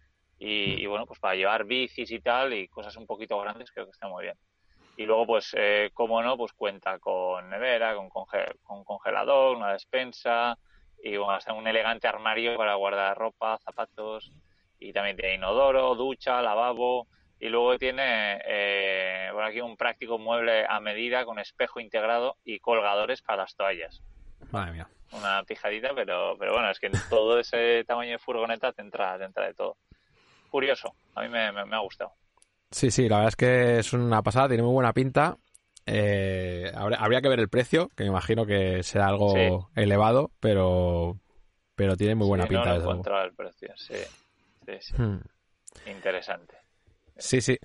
Y, 0.41 0.87
bueno, 0.87 1.05
pues 1.05 1.19
para 1.19 1.35
llevar 1.35 1.65
bicis 1.65 2.13
y 2.13 2.21
tal 2.21 2.55
y 2.55 2.69
cosas 2.69 2.97
un 2.97 3.07
poquito 3.07 3.41
grandes 3.41 3.73
creo 3.73 3.87
que 3.87 3.91
está 3.91 4.07
muy 4.07 4.23
bien. 4.25 4.37
Y 4.99 5.07
luego, 5.07 5.27
pues, 5.27 5.55
eh, 5.57 5.91
como 5.95 6.21
no, 6.21 6.37
pues 6.37 6.53
cuenta 6.53 6.99
con 6.99 7.49
nevera, 7.49 7.95
con, 7.95 8.11
con 8.11 8.85
congelador, 8.85 9.57
una 9.57 9.73
despensa 9.73 10.59
y 11.03 11.17
bueno, 11.17 11.35
hasta 11.35 11.53
un 11.53 11.69
elegante 11.69 12.09
armario 12.09 12.57
para 12.57 12.75
guardar 12.75 13.17
ropa, 13.17 13.59
zapatos 13.59 14.33
y 14.81 14.93
también 14.93 15.17
tiene 15.17 15.37
inodoro, 15.37 15.95
ducha, 15.95 16.43
lavabo 16.43 17.07
y 17.39 17.49
luego 17.49 17.79
tiene 17.79 18.41
eh, 18.45 19.29
por 19.33 19.45
aquí 19.45 19.61
un 19.61 19.77
práctico 19.77 20.19
mueble 20.19 20.67
a 20.69 20.81
medida 20.81 21.25
con 21.25 21.39
espejo 21.39 21.79
integrado 21.79 22.37
y 22.45 22.59
colgadores 22.59 23.23
para 23.23 23.43
las 23.43 23.55
toallas. 23.55 24.03
Madre 24.51 24.73
mía. 24.73 24.89
Una 25.13 25.45
pijadita, 25.45 25.95
pero, 25.95 26.37
pero 26.39 26.55
bueno, 26.55 26.71
es 26.71 26.81
que 26.81 26.87
en 26.87 26.93
todo 27.09 27.39
ese 27.39 27.85
tamaño 27.85 28.13
de 28.13 28.19
furgoneta 28.19 28.73
te 28.73 28.83
entra, 28.83 29.17
te 29.17 29.25
entra 29.25 29.47
de 29.47 29.55
todo. 29.55 29.77
Curioso, 30.51 30.93
a 31.15 31.23
mí 31.23 31.29
me, 31.29 31.47
ha 31.47 31.79
gustado. 31.79 32.13
Sí, 32.71 32.91
sí, 32.91 33.09
la 33.09 33.17
verdad 33.17 33.29
es 33.29 33.37
que 33.37 33.79
es 33.79 33.93
una 33.93 34.23
pasada, 34.23 34.49
tiene 34.49 34.63
muy 34.63 34.73
buena 34.73 34.93
pinta. 34.93 35.39
Eh, 35.87 36.71
habría, 36.75 37.23
que 37.23 37.29
ver 37.31 37.41
el 37.41 37.49
precio, 37.49 37.89
que 37.97 38.05
me 38.05 38.11
imagino 38.11 38.45
que 38.45 38.83
será 38.83 39.07
algo 39.07 39.71
elevado, 39.75 40.31
pero, 40.39 41.19
pero 41.75 41.97
tiene 41.97 42.15
muy 42.15 42.27
buena 42.27 42.47
pinta. 42.47 42.79
No 42.79 43.03
lo 43.03 43.23
el 43.23 43.33
precio, 43.33 43.73
sí. 43.77 43.95
sí, 44.67 44.73
sí. 44.81 44.95
Hmm. 45.03 45.21
Interesante. 45.87 46.57
Sí, 47.17 47.41
sí, 47.41 47.59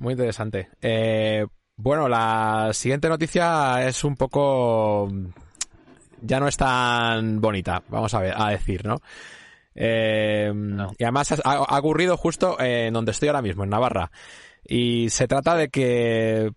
muy 0.00 0.12
interesante. 0.12 0.68
Eh, 0.82 1.46
bueno, 1.76 2.08
la 2.08 2.70
siguiente 2.74 3.08
noticia 3.08 3.88
es 3.88 4.04
un 4.04 4.16
poco... 4.16 5.08
ya 6.20 6.38
no 6.38 6.48
es 6.48 6.56
tan 6.58 7.40
bonita, 7.40 7.82
vamos 7.88 8.12
a 8.12 8.20
ver, 8.20 8.34
a 8.36 8.50
decir, 8.50 8.84
¿no? 8.86 8.96
Eh, 9.74 10.52
y 10.98 11.02
además 11.04 11.32
ha, 11.44 11.78
ocurrido 11.78 12.16
justo 12.16 12.60
en 12.60 12.92
donde 12.92 13.12
estoy 13.12 13.28
ahora 13.28 13.42
mismo, 13.42 13.64
en 13.64 13.70
Navarra. 13.70 14.10
Y 14.64 15.10
se 15.10 15.26
trata 15.26 15.54
de 15.56 15.68
que, 15.68 16.52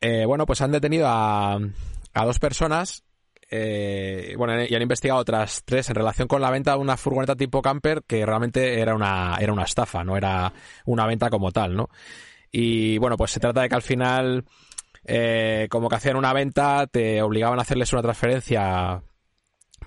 eh, 0.00 0.24
bueno, 0.26 0.46
pues 0.46 0.60
han 0.60 0.72
detenido 0.72 1.06
a, 1.08 1.54
a 1.54 2.24
dos 2.24 2.38
personas 2.38 3.04
eh, 3.52 4.34
bueno, 4.38 4.62
y 4.62 4.74
han 4.74 4.82
investigado 4.82 5.20
otras 5.20 5.62
tres 5.64 5.88
en 5.90 5.96
relación 5.96 6.28
con 6.28 6.40
la 6.40 6.52
venta 6.52 6.72
de 6.72 6.78
una 6.78 6.96
furgoneta 6.96 7.34
tipo 7.34 7.60
camper 7.60 8.04
que 8.06 8.24
realmente 8.24 8.80
era 8.80 8.94
una, 8.94 9.36
era 9.40 9.52
una 9.52 9.64
estafa, 9.64 10.04
no 10.04 10.16
era 10.16 10.52
una 10.84 11.06
venta 11.06 11.30
como 11.30 11.50
tal, 11.50 11.74
¿no? 11.74 11.88
Y 12.52 12.98
bueno, 12.98 13.16
pues 13.16 13.32
se 13.32 13.40
trata 13.40 13.62
de 13.62 13.68
que 13.68 13.74
al 13.74 13.82
final, 13.82 14.44
eh, 15.04 15.66
como 15.68 15.88
que 15.88 15.96
hacían 15.96 16.16
una 16.16 16.32
venta, 16.32 16.86
te 16.86 17.22
obligaban 17.22 17.58
a 17.58 17.62
hacerles 17.62 17.92
una 17.92 18.02
transferencia 18.02 19.02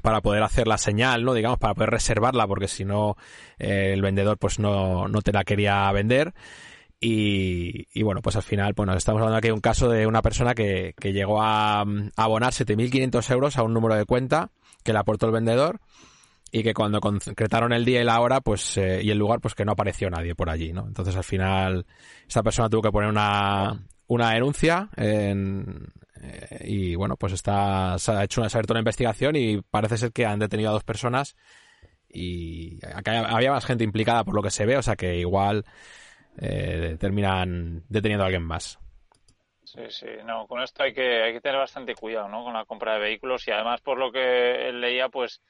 para 0.03 0.19
poder 0.19 0.43
hacer 0.43 0.67
la 0.67 0.77
señal, 0.77 1.23
¿no? 1.23 1.33
Digamos, 1.33 1.57
para 1.59 1.73
poder 1.73 1.91
reservarla, 1.91 2.45
porque 2.45 2.67
si 2.67 2.83
no, 2.83 3.15
eh, 3.57 3.91
el 3.93 4.01
vendedor 4.01 4.37
pues 4.37 4.59
no, 4.59 5.07
no 5.07 5.21
te 5.21 5.31
la 5.31 5.45
quería 5.45 5.89
vender. 5.93 6.33
Y, 6.99 8.01
bueno, 8.03 8.21
pues 8.21 8.35
al 8.35 8.43
final, 8.43 8.73
bueno, 8.75 8.93
estamos 8.93 9.21
hablando 9.21 9.37
aquí 9.37 9.47
de 9.47 9.53
un 9.53 9.61
caso 9.61 9.89
de 9.89 10.05
una 10.07 10.21
persona 10.21 10.53
que, 10.53 10.93
que 10.99 11.11
llegó 11.13 11.41
a, 11.41 11.81
a 11.81 11.85
abonar 12.17 12.51
7.500 12.53 13.31
euros 13.31 13.57
a 13.57 13.63
un 13.63 13.73
número 13.73 13.95
de 13.95 14.05
cuenta 14.05 14.51
que 14.83 14.93
le 14.93 14.99
aportó 14.99 15.25
el 15.25 15.31
vendedor 15.31 15.79
y 16.51 16.63
que 16.63 16.73
cuando 16.73 16.99
concretaron 16.99 17.73
el 17.73 17.85
día 17.85 18.01
y 18.01 18.05
la 18.05 18.19
hora 18.19 18.41
pues 18.41 18.77
eh, 18.77 19.01
y 19.03 19.09
el 19.09 19.17
lugar 19.17 19.39
pues 19.39 19.55
que 19.55 19.65
no 19.65 19.71
apareció 19.71 20.09
nadie 20.09 20.35
por 20.35 20.49
allí 20.49 20.71
no 20.71 20.85
entonces 20.85 21.15
al 21.15 21.23
final 21.23 21.85
esta 22.27 22.43
persona 22.43 22.69
tuvo 22.69 22.83
que 22.83 22.91
poner 22.91 23.09
una, 23.09 23.83
una 24.07 24.33
denuncia 24.33 24.89
en, 24.95 25.87
eh, 26.23 26.63
y 26.65 26.95
bueno 26.95 27.15
pues 27.17 27.33
está 27.33 27.99
se 27.99 28.11
ha 28.11 28.23
hecho 28.23 28.41
una, 28.41 28.49
se 28.49 28.57
ha 28.57 28.61
una 28.69 28.79
investigación 28.79 29.35
y 29.35 29.61
parece 29.61 29.97
ser 29.97 30.11
que 30.11 30.25
han 30.25 30.39
detenido 30.39 30.69
a 30.69 30.73
dos 30.73 30.83
personas 30.83 31.35
y 32.09 32.79
acá 32.85 33.25
había 33.27 33.51
más 33.51 33.65
gente 33.65 33.83
implicada 33.83 34.23
por 34.23 34.35
lo 34.35 34.41
que 34.41 34.51
se 34.51 34.65
ve 34.65 34.77
o 34.77 34.81
sea 34.81 34.95
que 34.95 35.17
igual 35.17 35.65
eh, 36.37 36.97
terminan 36.99 37.83
deteniendo 37.89 38.23
a 38.23 38.27
alguien 38.27 38.43
más. 38.43 38.79
Sí, 39.63 39.81
sí, 39.89 40.07
no, 40.25 40.47
con 40.47 40.61
esto 40.61 40.83
hay 40.83 40.93
que, 40.93 41.23
hay 41.23 41.33
que 41.33 41.41
tener 41.41 41.57
bastante 41.57 41.95
cuidado, 41.95 42.27
¿no? 42.27 42.43
Con 42.43 42.53
la 42.53 42.65
compra 42.65 42.93
de 42.93 42.99
vehículos 42.99 43.47
y 43.47 43.51
además 43.51 43.81
por 43.81 43.97
lo 43.97 44.11
que 44.11 44.69
él 44.69 44.81
leía, 44.81 45.09
pues 45.09 45.41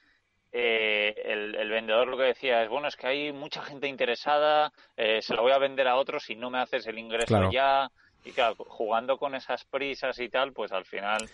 eh, 0.52 1.14
el, 1.24 1.68
vendedor 1.68 2.08
lo 2.08 2.16
que 2.16 2.24
decía 2.24 2.62
es, 2.62 2.68
bueno, 2.68 2.88
es 2.88 2.96
que 2.96 3.06
hay 3.06 3.32
mucha 3.32 3.62
gente 3.62 3.88
interesada, 3.88 4.72
eh, 4.96 5.20
se 5.20 5.34
la 5.34 5.42
voy 5.42 5.52
a 5.52 5.58
vender 5.58 5.88
a 5.88 5.96
otros 5.96 6.24
si 6.24 6.36
no 6.36 6.48
me 6.48 6.58
haces 6.58 6.86
el 6.86 6.98
ingreso 6.98 7.50
ya. 7.50 7.90
Y 8.24 8.32
claro, 8.32 8.56
jugando 8.56 9.18
con 9.18 9.34
esas 9.34 9.64
prisas 9.64 10.18
y 10.18 10.28
tal, 10.28 10.52
pues 10.52 10.72
al 10.72 10.84
final 10.84 11.28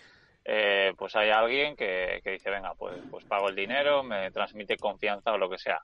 eh, 0.45 0.93
pues 0.97 1.15
hay 1.17 1.31
alguien 1.31 1.77
que, 1.77 2.21
que 2.25 2.33
dice, 2.33 2.51
venga, 2.51 2.75
pues, 2.75 2.97
pues 3.11 3.25
pago 3.25 3.49
el 3.49 3.57
dinero, 3.57 4.03
me 4.03 4.31
transmite 4.31 4.77
confianza 4.77 5.33
o 5.33 5.39
lo 5.39 5.49
que 5.49 5.59
sea. 5.59 5.81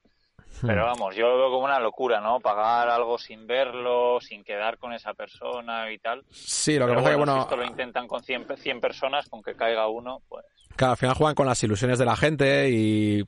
Pero 0.62 0.84
hmm. 0.84 0.86
vamos, 0.86 1.16
yo 1.16 1.28
lo 1.28 1.36
veo 1.36 1.50
como 1.50 1.64
una 1.64 1.80
locura, 1.80 2.20
¿no? 2.20 2.40
Pagar 2.40 2.88
algo 2.88 3.18
sin 3.18 3.46
verlo, 3.46 4.18
sin 4.20 4.42
quedar 4.42 4.78
con 4.78 4.92
esa 4.92 5.12
persona 5.12 5.92
y 5.92 5.98
tal. 5.98 6.25
Sí, 6.30 6.78
lo 6.78 6.86
que 6.86 6.94
pasa 6.94 7.08
es 7.08 7.10
que, 7.10 7.16
bueno... 7.16 7.34
Si 7.34 7.40
esto 7.40 7.56
lo 7.56 7.64
intentan 7.64 8.08
con 8.08 8.22
100, 8.22 8.56
100 8.56 8.80
personas, 8.80 9.28
con 9.28 9.42
que 9.42 9.54
caiga 9.54 9.88
uno, 9.88 10.22
pues... 10.28 10.44
Claro, 10.75 10.92
al 10.92 10.98
final 10.98 11.14
juegan 11.14 11.34
con 11.34 11.46
las 11.46 11.62
ilusiones 11.62 11.98
de 11.98 12.04
la 12.04 12.16
gente 12.16 12.70
y... 12.70 13.25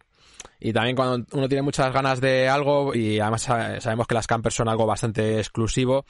Y 0.60 0.72
también 0.72 0.96
cuando 0.96 1.24
uno 1.32 1.48
tiene 1.48 1.62
muchas 1.62 1.92
ganas 1.92 2.20
de 2.20 2.48
algo 2.48 2.92
y 2.92 3.20
además 3.20 3.42
sabemos 3.42 4.06
que 4.08 4.14
las 4.14 4.26
campers 4.26 4.56
son 4.56 4.68
algo 4.68 4.86
bastante 4.86 5.38
exclusivo 5.38 6.04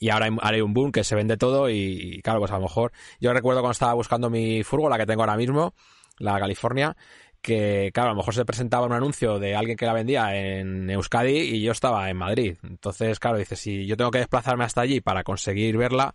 y 0.00 0.08
ahora 0.08 0.28
hay 0.40 0.60
un 0.62 0.72
boom 0.72 0.90
que 0.90 1.04
se 1.04 1.14
vende 1.14 1.36
todo 1.36 1.68
y, 1.70 2.20
claro, 2.24 2.40
pues 2.40 2.50
a 2.50 2.56
lo 2.56 2.62
mejor 2.62 2.90
yo 3.20 3.32
recuerdo 3.34 3.60
cuando 3.60 3.72
estaba 3.72 3.92
buscando 3.92 4.30
mi 4.30 4.64
furgo, 4.64 4.88
la 4.88 4.96
que 4.96 5.06
tengo 5.06 5.22
ahora 5.22 5.36
mismo, 5.36 5.74
la 6.18 6.40
California, 6.40 6.96
que, 7.42 7.90
claro, 7.92 8.08
a 8.08 8.12
lo 8.12 8.16
mejor 8.16 8.34
se 8.34 8.46
presentaba 8.46 8.86
un 8.86 8.94
anuncio 8.94 9.38
de 9.38 9.54
alguien 9.54 9.76
que 9.76 9.84
la 9.84 9.92
vendía 9.92 10.34
en 10.34 10.88
Euskadi 10.88 11.36
y 11.38 11.62
yo 11.62 11.72
estaba 11.72 12.08
en 12.08 12.16
Madrid. 12.16 12.56
Entonces, 12.62 13.20
claro, 13.20 13.36
dice, 13.36 13.56
si 13.56 13.86
yo 13.86 13.96
tengo 13.98 14.10
que 14.10 14.18
desplazarme 14.18 14.64
hasta 14.64 14.80
allí 14.80 15.02
para 15.02 15.22
conseguir 15.22 15.76
verla, 15.76 16.14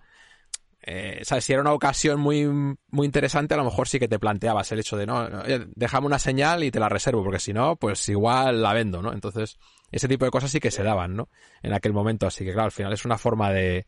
eh, 0.82 1.22
¿sabes? 1.24 1.46
Si 1.46 1.54
era 1.54 1.62
una 1.62 1.74
ocasión 1.74 2.20
muy, 2.20 2.48
muy 2.48 3.06
interesante, 3.06 3.54
a 3.54 3.58
lo 3.58 3.66
mejor 3.66 3.88
sí 3.88 4.00
que 4.00 4.08
te 4.08 4.20
planteabas 4.20 4.72
el 4.72 4.80
hecho 4.80 4.98
de, 4.98 5.06
no, 5.06 5.28
déjame 5.76 6.08
una 6.08 6.20
señal 6.20 6.64
y 6.64 6.72
te 6.72 6.80
la 6.80 6.90
reservo, 6.90 7.24
porque 7.24 7.40
si 7.40 7.54
no, 7.54 7.76
pues 7.76 8.10
igual 8.10 8.64
la 8.64 8.74
vendo, 8.74 9.04
¿no? 9.04 9.14
Entonces, 9.14 9.60
ese 9.96 10.10
tipo 10.10 10.26
de 10.26 10.32
cosas 10.32 10.52
sí 10.52 10.60
que 10.60 10.72
se 10.72 10.84
daban, 10.84 11.16
¿no? 11.16 11.30
En 11.64 11.74
aquel 11.74 11.94
momento, 11.94 12.28
así 12.28 12.44
que 12.44 12.52
claro, 12.52 12.66
al 12.66 12.72
final 12.72 12.92
es 12.92 13.06
una 13.06 13.18
forma 13.18 13.52
de, 13.52 13.86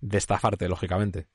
de 0.00 0.18
estafarte, 0.18 0.66
lógicamente. 0.66 1.26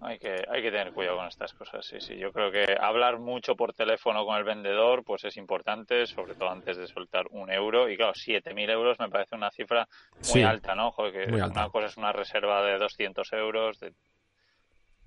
Hay 0.00 0.20
que, 0.20 0.44
hay 0.48 0.62
que 0.62 0.70
tener 0.70 0.92
cuidado 0.92 1.16
con 1.16 1.26
estas 1.26 1.52
cosas, 1.54 1.84
sí, 1.84 2.00
sí. 2.00 2.16
Yo 2.16 2.32
creo 2.32 2.52
que 2.52 2.76
hablar 2.80 3.18
mucho 3.18 3.56
por 3.56 3.74
teléfono 3.74 4.24
con 4.24 4.36
el 4.36 4.44
vendedor, 4.44 5.02
pues 5.02 5.24
es 5.24 5.36
importante, 5.36 6.06
sobre 6.06 6.36
todo 6.36 6.50
antes 6.50 6.76
de 6.76 6.86
soltar 6.86 7.26
un 7.30 7.50
euro. 7.50 7.88
Y 7.90 7.96
claro, 7.96 8.12
7.000 8.14 8.70
euros 8.70 9.00
me 9.00 9.08
parece 9.08 9.34
una 9.34 9.50
cifra 9.50 9.88
muy 10.32 10.44
alta, 10.44 10.76
¿no? 10.76 10.92
Joder, 10.92 11.12
que 11.12 11.34
una 11.34 11.68
cosa 11.70 11.86
es 11.86 11.96
una 11.96 12.12
reserva 12.12 12.62
de 12.62 12.78
200 12.78 13.32
euros, 13.32 13.80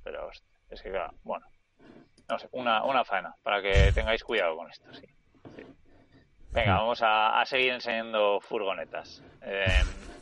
pero 0.04 0.30
es 0.70 0.82
que, 0.82 0.90
claro, 0.90 1.14
bueno, 1.24 1.48
no 2.30 2.38
sé, 2.38 2.50
una, 2.52 2.84
una 2.84 3.06
faena, 3.06 3.34
para 3.42 3.62
que 3.62 3.94
tengáis 3.94 4.22
cuidado 4.26 4.58
con 4.58 4.70
esto, 4.70 4.94
sí. 4.94 5.08
Venga, 6.52 6.76
vamos 6.76 7.02
a, 7.02 7.40
a, 7.40 7.46
seguir 7.46 7.72
enseñando 7.74 8.40
furgonetas. 8.42 9.24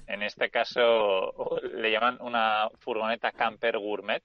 en 0.08 0.24
este 0.24 0.50
caso 0.50 1.34
le 1.74 1.92
llaman 1.92 2.18
una 2.22 2.70
furgoneta 2.80 3.32
camper 3.32 3.78
gourmet 3.78 4.24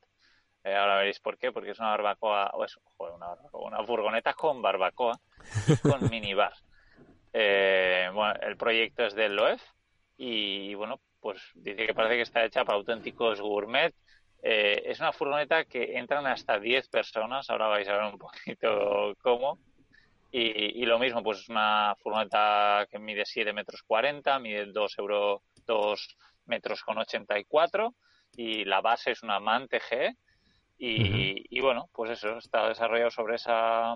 eh, 0.64 0.74
ahora 0.74 0.96
veréis 0.96 1.20
por 1.20 1.36
qué, 1.36 1.52
porque 1.52 1.72
es 1.72 1.78
una 1.78 1.90
barbacoa, 1.90 2.50
o 2.54 2.64
es 2.64 2.78
una, 2.98 3.36
una 3.52 3.84
furgoneta 3.84 4.32
con 4.32 4.62
barbacoa 4.62 5.20
y 5.68 5.76
con 5.88 6.08
minibar. 6.08 6.54
Eh, 7.34 8.08
bueno, 8.14 8.32
el 8.40 8.56
proyecto 8.56 9.04
es 9.04 9.14
del 9.14 9.36
LOEF 9.36 9.62
y 10.16 10.74
bueno, 10.74 11.00
pues 11.20 11.50
dice 11.54 11.86
que 11.86 11.94
parece 11.94 12.16
que 12.16 12.22
está 12.22 12.44
hecha 12.44 12.64
para 12.64 12.78
auténticos 12.78 13.42
gourmet. 13.42 13.94
Eh, 14.42 14.82
es 14.86 15.00
una 15.00 15.12
furgoneta 15.12 15.64
que 15.64 15.98
entran 15.98 16.26
hasta 16.26 16.58
10 16.58 16.88
personas, 16.88 17.50
ahora 17.50 17.66
vais 17.66 17.88
a 17.88 17.96
ver 17.96 18.04
un 18.04 18.18
poquito 18.18 19.14
cómo. 19.22 19.58
Y, 20.36 20.84
lo 20.84 20.98
mismo, 20.98 21.22
pues 21.22 21.38
es 21.38 21.48
una 21.48 21.94
furgoneta 22.02 22.88
que 22.90 22.98
mide 22.98 23.24
7 23.24 23.52
metros 23.52 23.84
40, 23.84 24.40
mide 24.40 24.66
2, 24.66 24.98
euro, 24.98 25.42
2 25.64 26.16
metros 26.46 26.82
con 26.82 26.98
84 26.98 27.94
y 28.36 28.64
la 28.64 28.80
base 28.80 29.12
es 29.12 29.22
una 29.22 29.38
MAN 29.38 29.68
TG 29.68 30.16
y, 30.76 31.60
bueno, 31.60 31.88
pues 31.92 32.10
eso, 32.10 32.38
está 32.38 32.68
desarrollado 32.68 33.12
sobre 33.12 33.36
esa, 33.36 33.94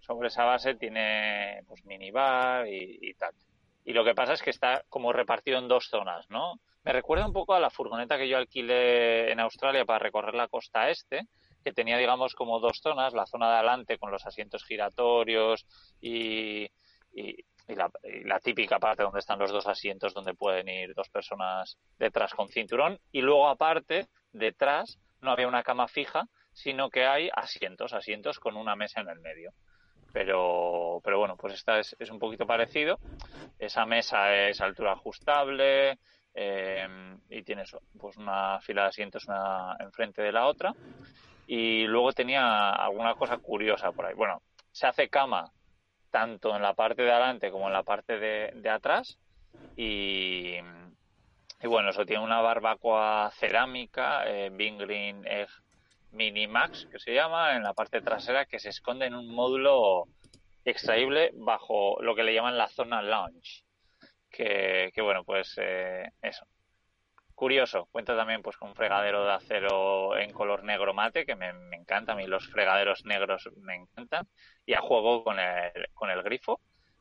sobre 0.00 0.28
esa 0.28 0.44
base, 0.44 0.74
tiene 0.74 1.62
pues 1.66 1.86
minibar 1.86 2.68
y, 2.68 2.98
y 3.00 3.14
tal. 3.14 3.32
Y 3.86 3.94
lo 3.94 4.04
que 4.04 4.14
pasa 4.14 4.34
es 4.34 4.42
que 4.42 4.50
está 4.50 4.84
como 4.90 5.10
repartido 5.10 5.58
en 5.58 5.68
dos 5.68 5.88
zonas, 5.88 6.28
¿no? 6.28 6.60
Me 6.84 6.92
recuerda 6.92 7.26
un 7.26 7.32
poco 7.32 7.54
a 7.54 7.60
la 7.60 7.70
furgoneta 7.70 8.18
que 8.18 8.28
yo 8.28 8.36
alquilé 8.36 9.32
en 9.32 9.40
Australia 9.40 9.86
para 9.86 10.00
recorrer 10.00 10.34
la 10.34 10.48
costa 10.48 10.90
este, 10.90 11.22
que 11.62 11.72
tenía, 11.72 11.98
digamos, 11.98 12.34
como 12.34 12.60
dos 12.60 12.80
zonas, 12.82 13.14
la 13.14 13.26
zona 13.26 13.48
de 13.50 13.56
adelante 13.56 13.98
con 13.98 14.10
los 14.10 14.26
asientos 14.26 14.64
giratorios 14.64 15.66
y, 16.00 16.64
y, 17.14 17.44
la, 17.68 18.40
típica 18.40 18.78
parte 18.78 19.02
donde 19.02 19.20
están 19.20 19.38
los 19.38 19.52
dos 19.52 19.66
asientos 19.66 20.14
donde 20.14 20.34
pueden 20.34 20.68
ir 20.68 20.94
dos 20.94 21.08
personas 21.08 21.78
detrás 21.98 22.34
con 22.34 22.48
cinturón 22.48 22.98
y 23.12 23.22
luego 23.22 23.48
aparte, 23.48 24.08
detrás, 24.32 24.98
no 25.20 25.30
había 25.30 25.48
una 25.48 25.62
cama 25.62 25.88
fija, 25.88 26.24
sino 26.52 26.90
que 26.90 27.06
hay 27.06 27.30
asientos, 27.34 27.92
asientos 27.92 28.38
con 28.38 28.56
una 28.56 28.76
mesa 28.76 29.00
en 29.00 29.08
el 29.08 29.20
medio. 29.20 29.52
Pero, 30.12 31.00
pero 31.02 31.18
bueno, 31.18 31.36
pues 31.36 31.54
esta 31.54 31.78
es, 31.78 31.96
es 31.98 32.10
un 32.10 32.18
poquito 32.18 32.46
parecido. 32.46 32.98
Esa 33.58 33.86
mesa 33.86 34.36
es 34.36 34.60
altura 34.60 34.92
ajustable, 34.92 35.98
eh, 36.34 36.86
y 37.28 37.42
tienes 37.42 37.76
pues 37.98 38.16
una 38.16 38.58
fila 38.60 38.82
de 38.82 38.88
asientos 38.88 39.26
una 39.26 39.76
enfrente 39.78 40.22
de 40.22 40.32
la 40.32 40.46
otra 40.46 40.74
y 41.46 41.86
luego 41.86 42.12
tenía 42.12 42.70
alguna 42.70 43.14
cosa 43.14 43.38
curiosa 43.38 43.92
por 43.92 44.06
ahí 44.06 44.14
bueno 44.14 44.42
se 44.70 44.86
hace 44.86 45.08
cama 45.08 45.52
tanto 46.12 46.54
en 46.54 46.62
la 46.62 46.74
parte 46.74 47.02
de 47.02 47.10
adelante 47.10 47.50
como 47.50 47.66
en 47.66 47.72
la 47.72 47.82
parte 47.82 48.18
de, 48.18 48.70
atrás 48.70 49.18
y, 49.76 50.56
y, 51.60 51.66
bueno, 51.66 51.90
eso 51.90 52.04
tiene 52.04 52.22
una 52.22 52.40
barbacoa 52.40 53.30
cerámica, 53.34 54.24
eh, 54.26 54.50
Green 54.50 55.26
Egg 55.26 55.48
Mini 56.12 56.46
Max, 56.46 56.86
que 56.92 56.98
se 56.98 57.14
llama, 57.14 57.56
en 57.56 57.62
la 57.62 57.72
parte 57.72 58.02
trasera, 58.02 58.44
que 58.44 58.58
se 58.58 58.68
esconde 58.68 59.06
en 59.06 59.14
un 59.14 59.34
módulo 59.34 60.04
extraíble 60.64 61.30
bajo 61.34 62.00
lo 62.02 62.14
que 62.14 62.22
le 62.22 62.34
llaman 62.34 62.58
la 62.58 62.68
zona 62.68 63.02
lounge. 63.02 63.64
Que, 64.30 64.90
que 64.94 65.02
bueno, 65.02 65.24
pues 65.24 65.58
eh, 65.60 66.10
eso, 66.20 66.46
curioso. 67.42 67.88
Cuenta 67.90 68.16
también 68.16 68.40
pues 68.40 68.56
con 68.56 68.68
un 68.68 68.76
fregadero 68.76 69.24
de 69.24 69.32
acero 69.32 70.16
en 70.16 70.32
color 70.32 70.62
negro 70.62 70.94
mate, 70.94 71.26
que 71.26 71.34
me, 71.34 71.48
encanta. 71.72 72.12
A 72.12 72.14
mí 72.14 72.24
los 72.28 72.46
fregaderos 72.46 73.04
negros 73.04 73.50
me 73.56 73.74
encantan. 73.74 74.28
Y 74.64 74.74
a 74.74 74.80
juego 74.80 75.24
con 75.24 75.40
el, 75.40 75.88
con 75.92 76.08
el 76.08 76.22
grifo. 76.22 76.60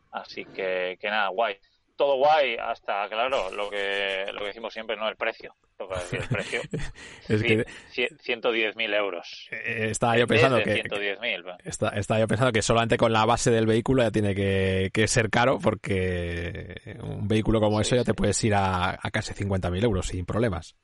Así 0.09 0.45
que, 0.45 0.97
que 0.99 1.09
nada, 1.11 1.27
guay. 1.27 1.59
Todo 1.95 2.15
guay 2.17 2.55
hasta, 2.55 3.07
claro, 3.09 3.51
lo 3.51 3.69
que, 3.69 4.25
lo 4.33 4.39
que 4.39 4.45
decimos 4.45 4.73
siempre, 4.73 4.95
no 4.95 5.07
el 5.07 5.15
precio 5.15 5.55
el 6.11 6.27
precio. 6.27 6.61
es 7.27 7.43
que... 7.43 7.65
110.000 7.95 8.95
euros. 8.95 9.49
Eh, 9.51 9.87
estaba 9.89 10.17
yo 10.17 10.27
pensando 10.27 10.61
que... 10.61 10.83
estaba 11.95 12.19
yo 12.19 12.27
pensando 12.27 12.51
que 12.51 12.61
solamente 12.61 12.97
con 12.97 13.11
la 13.11 13.25
base 13.25 13.51
del 13.51 13.65
vehículo 13.65 14.03
ya 14.03 14.11
tiene 14.11 14.35
que, 14.35 15.07
ser 15.07 15.29
caro 15.29 15.59
porque 15.59 16.79
un 17.01 17.27
vehículo 17.27 17.59
como 17.59 17.81
eso 17.81 17.95
ya 17.95 18.03
te 18.03 18.13
puedes 18.13 18.41
ir 18.43 18.53
a, 18.53 18.91
a 18.91 19.11
casi 19.11 19.33
50.000 19.33 19.83
euros 19.83 20.07
sin 20.07 20.25
problemas. 20.25 20.75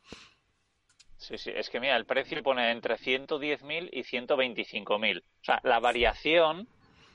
Sí, 1.17 1.37
sí, 1.37 1.51
es 1.53 1.69
que 1.69 1.79
mira, 1.79 1.95
el 1.95 2.05
precio 2.05 2.41
pone 2.43 2.71
entre 2.71 2.95
110.000 2.95 3.89
y 3.91 4.03
125.000. 4.03 5.19
O 5.19 5.23
sea, 5.43 5.59
la 5.63 5.79
variación 5.79 6.67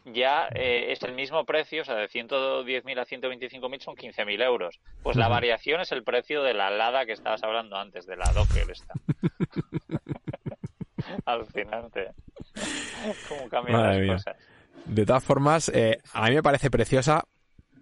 ya 0.04 0.48
eh, 0.54 0.92
es 0.92 1.02
el 1.02 1.14
mismo 1.14 1.44
precio, 1.44 1.82
o 1.82 1.84
sea, 1.84 1.94
de 1.94 2.08
110.000 2.08 2.98
a 2.98 3.06
125.000 3.06 3.80
son 3.80 3.96
15.000 3.96 4.42
euros. 4.42 4.80
Pues 5.02 5.16
la 5.16 5.28
variación 5.28 5.80
es 5.80 5.92
el 5.92 6.02
precio 6.02 6.42
de 6.42 6.54
la 6.54 6.70
Lada 6.70 7.06
que 7.06 7.12
estabas 7.12 7.42
hablando 7.42 7.76
antes, 7.76 8.06
de 8.06 8.16
la 8.16 8.32
Docker 8.32 8.70
esta. 8.70 8.94
Alucinante. 11.24 12.10
¿Cómo 13.28 13.48
cambian 13.48 13.82
las 13.82 14.16
cosas? 14.16 14.36
De 14.84 15.06
todas 15.06 15.22
formas, 15.22 15.68
eh, 15.68 15.98
a 16.12 16.28
mí 16.28 16.34
me 16.34 16.42
parece 16.42 16.70
preciosa, 16.70 17.24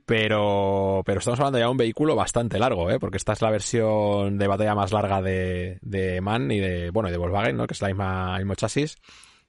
pero, 0.05 1.03
pero 1.07 1.21
estamos 1.21 1.41
hablando 1.41 1.59
ya 1.59 1.67
de 1.67 1.71
un 1.71 1.77
vehículo 1.77 2.15
bastante 2.15 2.59
largo, 2.59 2.91
¿eh? 2.91 2.99
porque 2.99 3.17
esta 3.17 3.33
es 3.33 3.41
la 3.41 3.51
versión 3.51 4.39
de 4.39 4.47
batalla 4.47 4.75
más 4.75 4.93
larga 4.93 5.23
de, 5.23 5.79
de 5.83 6.21
MAN 6.21 6.51
y 6.51 6.59
de, 6.59 6.91
bueno, 6.91 7.09
y 7.09 7.13
de 7.13 7.19
Volkswagen, 7.19 7.57
¿no? 7.57 7.67
que 7.67 7.75
es 7.75 7.81
la 7.81 7.89
misma, 7.89 8.37
el 8.37 8.45
mismo 8.45 8.55
chasis. 8.55 8.97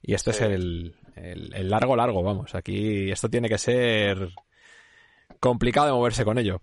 Y 0.04 0.14
este 0.14 0.32
es 0.32 0.42
el, 0.42 0.96
el, 1.16 1.70
largo, 1.70 1.96
largo, 1.96 2.24
vamos. 2.24 2.56
Aquí 2.56 3.12
esto 3.12 3.30
tiene 3.30 3.50
que 3.50 3.58
ser 3.58 4.30
complicado 5.40 5.88
de 5.88 5.94
moverse 5.94 6.26
con 6.26 6.38
ello. 6.38 6.62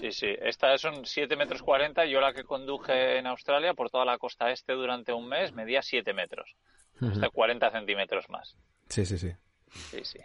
Sí, 0.00 0.10
sí. 0.12 0.34
Esta 0.40 0.76
son 0.78 1.04
7 1.04 1.36
metros 1.36 1.62
40. 1.62 2.06
Yo 2.06 2.20
la 2.20 2.32
que 2.32 2.44
conduje 2.44 3.18
en 3.18 3.26
Australia 3.26 3.74
por 3.74 3.90
toda 3.90 4.04
la 4.04 4.18
costa 4.18 4.50
este 4.50 4.72
durante 4.72 5.12
un 5.12 5.28
mes 5.28 5.52
medía 5.52 5.82
7 5.82 6.12
metros. 6.12 6.56
Hasta 7.00 7.30
40 7.30 7.70
centímetros 7.70 8.28
más. 8.28 8.56
Sí, 8.88 9.04
sí, 9.04 9.18
sí. 9.18 9.32
Sí, 9.90 10.00
sí. 10.04 10.18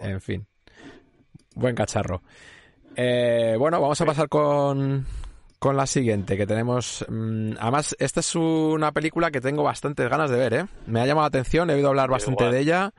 En 0.00 0.20
fin. 0.20 0.46
Buen 1.54 1.74
cacharro. 1.74 2.22
Eh, 2.94 3.56
bueno, 3.58 3.80
vamos 3.80 4.00
a 4.00 4.06
pasar 4.06 4.28
con, 4.28 5.06
con 5.62 5.76
la 5.76 5.86
siguiente 5.86 6.36
que 6.36 6.44
tenemos. 6.44 7.06
Mm, 7.08 7.52
además, 7.60 7.94
esta 8.00 8.18
es 8.18 8.34
una 8.34 8.90
película 8.90 9.30
que 9.30 9.40
tengo 9.40 9.62
bastantes 9.62 10.10
ganas 10.10 10.28
de 10.28 10.36
ver, 10.36 10.54
¿eh? 10.54 10.66
Me 10.86 11.00
ha 11.00 11.06
llamado 11.06 11.22
la 11.22 11.28
atención, 11.28 11.70
he 11.70 11.74
oído 11.74 11.86
hablar 11.86 12.10
bastante 12.10 12.50
de 12.50 12.58
ella 12.58 12.92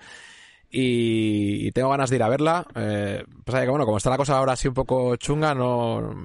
y, 0.70 1.70
tengo 1.74 1.90
ganas 1.90 2.10
de 2.10 2.16
ir 2.16 2.24
a 2.24 2.30
verla. 2.30 2.66
Eh, 2.74 3.26
pasa 3.44 3.64
que, 3.64 3.70
bueno, 3.70 3.84
como 3.84 3.98
está 3.98 4.10
la 4.10 4.16
cosa 4.16 4.38
ahora 4.38 4.54
así 4.54 4.70
un 4.70 4.76
poco 4.76 5.18
chunga, 5.18 5.54
no. 5.54 6.16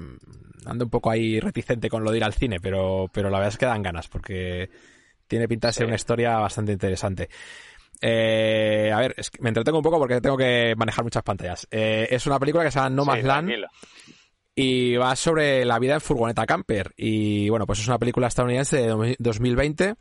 Ando 0.65 0.85
un 0.85 0.91
poco 0.91 1.11
ahí 1.11 1.41
reticente 1.41 1.91
con 1.91 2.05
lo 2.05 2.13
de 2.13 2.19
ir 2.19 2.25
al 2.25 2.35
cine, 2.35 2.61
pero, 2.61 3.11
pero 3.13 3.31
la 3.31 3.39
verdad 3.39 3.55
es 3.55 3.59
que 3.59 3.67
dan 3.67 3.83
ganas 3.83 4.07
porque 4.07 4.71
tiene 5.27 5.49
pinta 5.49 5.69
de 5.69 5.73
ser 5.73 5.87
una 5.87 5.97
historia 5.97 6.39
bastante 6.39 6.71
interesante. 6.71 7.29
Eh, 8.01 8.93
a 8.95 9.01
ver, 9.01 9.17
me 9.41 9.49
entretengo 9.49 9.79
un 9.79 9.83
poco 9.83 9.99
porque 9.99 10.21
tengo 10.21 10.37
que 10.37 10.75
manejar 10.77 11.03
muchas 11.03 11.25
pantallas. 11.25 11.67
Eh, 11.69 12.07
es 12.13 12.25
una 12.29 12.39
película 12.39 12.63
que 12.63 12.71
se 12.71 12.79
llama 12.79 12.91
No 12.91 13.05
Man's 13.05 13.25
Land 13.25 13.51
y 14.61 14.97
va 14.97 15.15
sobre 15.15 15.65
la 15.65 15.79
vida 15.79 15.95
en 15.95 16.01
furgoneta 16.01 16.45
camper. 16.45 16.93
Y 16.97 17.49
bueno, 17.49 17.65
pues 17.65 17.79
es 17.79 17.87
una 17.87 18.01
película 18.01 18.27
estadounidense 18.27 18.77
de 18.77 19.17
2020, 19.21 19.95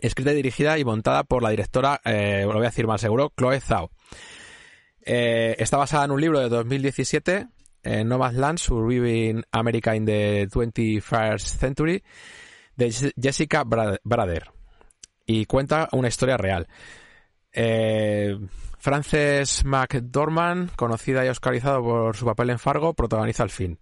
escrita 0.00 0.32
y 0.32 0.34
dirigida 0.34 0.76
y 0.80 0.84
montada 0.84 1.22
por 1.22 1.44
la 1.44 1.50
directora, 1.50 2.00
eh, 2.04 2.42
lo 2.42 2.54
voy 2.54 2.62
a 2.62 2.70
decir 2.70 2.88
más 2.88 3.00
seguro, 3.00 3.32
Chloe 3.38 3.60
Zhao. 3.60 3.92
Eh, 5.00 5.54
está 5.60 5.76
basada 5.76 6.06
en 6.06 6.10
un 6.10 6.20
libro 6.20 6.40
de 6.40 6.48
2017, 6.48 7.46
en 7.84 8.08
Land, 8.08 8.58
Surviving 8.58 9.44
America 9.52 9.94
in 9.94 10.06
the 10.06 10.48
21st 10.48 11.38
Century, 11.38 12.02
de 12.74 13.12
Jessica 13.16 13.62
Brader. 13.62 14.50
Y 15.24 15.46
cuenta 15.46 15.88
una 15.92 16.08
historia 16.08 16.36
real. 16.36 16.66
Eh, 17.52 18.38
Frances 18.78 19.64
McDormand, 19.64 20.74
conocida 20.76 21.24
y 21.24 21.28
oscarizada 21.28 21.80
por 21.80 22.16
su 22.16 22.24
papel 22.24 22.50
en 22.50 22.58
Fargo, 22.58 22.94
protagoniza 22.94 23.42
el 23.42 23.50
fin. 23.50 23.78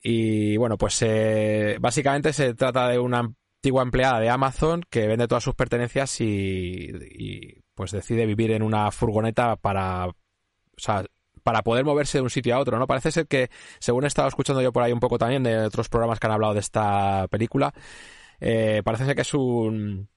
Y 0.00 0.56
bueno, 0.56 0.78
pues 0.78 1.02
eh, 1.02 1.76
básicamente 1.80 2.32
se 2.32 2.54
trata 2.54 2.88
de 2.88 2.98
una 2.98 3.18
antigua 3.58 3.82
empleada 3.82 4.20
de 4.20 4.30
Amazon 4.30 4.82
que 4.88 5.08
vende 5.08 5.26
todas 5.26 5.42
sus 5.42 5.54
pertenencias 5.54 6.20
y, 6.20 7.62
pues 7.74 7.90
decide 7.90 8.26
vivir 8.26 8.52
en 8.52 8.62
una 8.62 8.90
furgoneta 8.92 9.56
para, 9.56 10.06
o 10.06 10.14
sea, 10.76 11.04
para 11.42 11.62
poder 11.62 11.84
moverse 11.84 12.18
de 12.18 12.22
un 12.22 12.30
sitio 12.30 12.54
a 12.54 12.60
otro, 12.60 12.78
¿no? 12.78 12.86
Parece 12.86 13.10
ser 13.10 13.26
que, 13.26 13.50
según 13.80 14.04
he 14.04 14.06
estado 14.06 14.28
escuchando 14.28 14.62
yo 14.62 14.72
por 14.72 14.82
ahí 14.84 14.92
un 14.92 15.00
poco 15.00 15.18
también 15.18 15.42
de 15.42 15.58
otros 15.58 15.88
programas 15.88 16.20
que 16.20 16.26
han 16.26 16.32
hablado 16.32 16.54
de 16.54 16.60
esta 16.60 17.26
película, 17.28 17.74
eh, 18.40 18.82
parece 18.84 19.04
ser 19.06 19.16
que 19.16 19.22
es 19.22 19.34
un 19.34 20.08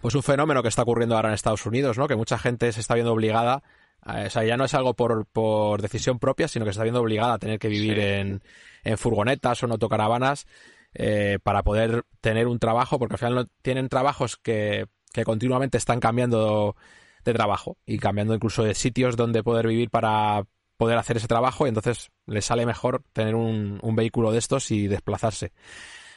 pues 0.00 0.14
un 0.14 0.22
fenómeno 0.22 0.62
que 0.62 0.68
está 0.68 0.82
ocurriendo 0.82 1.16
ahora 1.16 1.28
en 1.28 1.34
Estados 1.34 1.66
Unidos, 1.66 1.98
¿no? 1.98 2.08
Que 2.08 2.16
mucha 2.16 2.38
gente 2.38 2.72
se 2.72 2.80
está 2.80 2.94
viendo 2.94 3.12
obligada, 3.12 3.62
o 4.04 4.30
sea, 4.30 4.44
ya 4.44 4.56
no 4.56 4.64
es 4.64 4.74
algo 4.74 4.94
por, 4.94 5.26
por 5.26 5.82
decisión 5.82 6.18
propia, 6.18 6.48
sino 6.48 6.64
que 6.64 6.70
se 6.70 6.76
está 6.76 6.84
viendo 6.84 7.00
obligada 7.00 7.34
a 7.34 7.38
tener 7.38 7.58
que 7.58 7.68
vivir 7.68 7.98
en, 7.98 8.42
en 8.84 8.98
furgonetas 8.98 9.62
o 9.62 9.66
en 9.66 9.72
autocaravanas 9.72 10.46
eh, 10.94 11.38
para 11.42 11.62
poder 11.62 12.04
tener 12.20 12.46
un 12.46 12.58
trabajo, 12.58 12.98
porque 12.98 13.14
al 13.14 13.18
final 13.18 13.34
no, 13.34 13.46
tienen 13.62 13.88
trabajos 13.88 14.36
que, 14.36 14.86
que 15.12 15.24
continuamente 15.24 15.76
están 15.76 16.00
cambiando 16.00 16.76
de 17.24 17.34
trabajo 17.34 17.76
y 17.84 17.98
cambiando 17.98 18.34
incluso 18.34 18.62
de 18.62 18.74
sitios 18.74 19.16
donde 19.16 19.42
poder 19.42 19.66
vivir 19.66 19.90
para 19.90 20.44
poder 20.76 20.98
hacer 20.98 21.16
ese 21.16 21.26
trabajo 21.26 21.66
y 21.66 21.70
entonces 21.70 22.10
les 22.26 22.44
sale 22.44 22.64
mejor 22.66 23.02
tener 23.12 23.34
un, 23.34 23.78
un 23.82 23.96
vehículo 23.96 24.30
de 24.30 24.38
estos 24.38 24.70
y 24.70 24.86
desplazarse. 24.86 25.52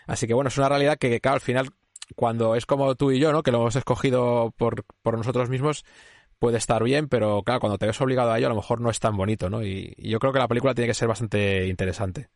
Así 0.05 0.27
que 0.27 0.33
bueno, 0.33 0.49
es 0.49 0.57
una 0.57 0.69
realidad 0.69 0.97
que, 0.97 1.19
claro, 1.21 1.35
al 1.35 1.41
final 1.41 1.69
cuando 2.15 2.55
es 2.55 2.65
como 2.65 2.95
tú 2.95 3.11
y 3.11 3.19
yo, 3.19 3.31
¿no? 3.31 3.43
Que 3.43 3.51
lo 3.51 3.59
hemos 3.59 3.75
escogido 3.75 4.53
por, 4.57 4.83
por 5.01 5.17
nosotros 5.17 5.49
mismos, 5.49 5.85
puede 6.39 6.57
estar 6.57 6.83
bien, 6.83 7.07
pero 7.09 7.43
claro, 7.43 7.59
cuando 7.59 7.77
te 7.77 7.85
ves 7.85 8.01
obligado 8.01 8.31
a 8.31 8.37
ello, 8.37 8.47
a 8.47 8.49
lo 8.49 8.55
mejor 8.55 8.81
no 8.81 8.89
es 8.89 8.99
tan 8.99 9.15
bonito, 9.15 9.49
¿no? 9.49 9.63
Y, 9.63 9.93
yo 9.97 10.19
creo 10.19 10.33
que 10.33 10.39
la 10.39 10.47
película 10.47 10.73
tiene 10.73 10.87
que 10.87 10.93
ser 10.93 11.07
bastante 11.07 11.67
interesante. 11.67 12.27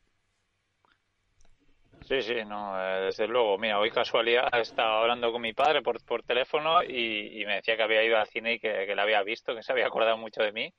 Sí, 2.01 2.21
sí, 2.21 2.35
no, 2.45 2.77
eh, 2.79 3.05
desde 3.05 3.27
luego. 3.27 3.57
Mira, 3.57 3.79
hoy 3.79 3.89
casualidad 3.89 4.49
estaba 4.59 5.01
hablando 5.01 5.31
con 5.31 5.41
mi 5.41 5.53
padre 5.53 5.81
por, 5.81 6.03
por 6.03 6.21
teléfono 6.21 6.83
y, 6.83 7.43
me 7.47 7.55
decía 7.55 7.77
que 7.77 7.83
había 7.83 8.03
ido 8.03 8.17
al 8.17 8.27
cine 8.27 8.53
y 8.55 8.59
que, 8.59 8.85
que 8.85 8.93
la 8.93 9.03
había 9.03 9.23
visto, 9.23 9.55
que 9.55 9.63
se 9.63 9.71
había 9.71 9.87
acordado 9.87 10.17
mucho 10.17 10.43
de 10.43 10.51
mí. 10.51 10.73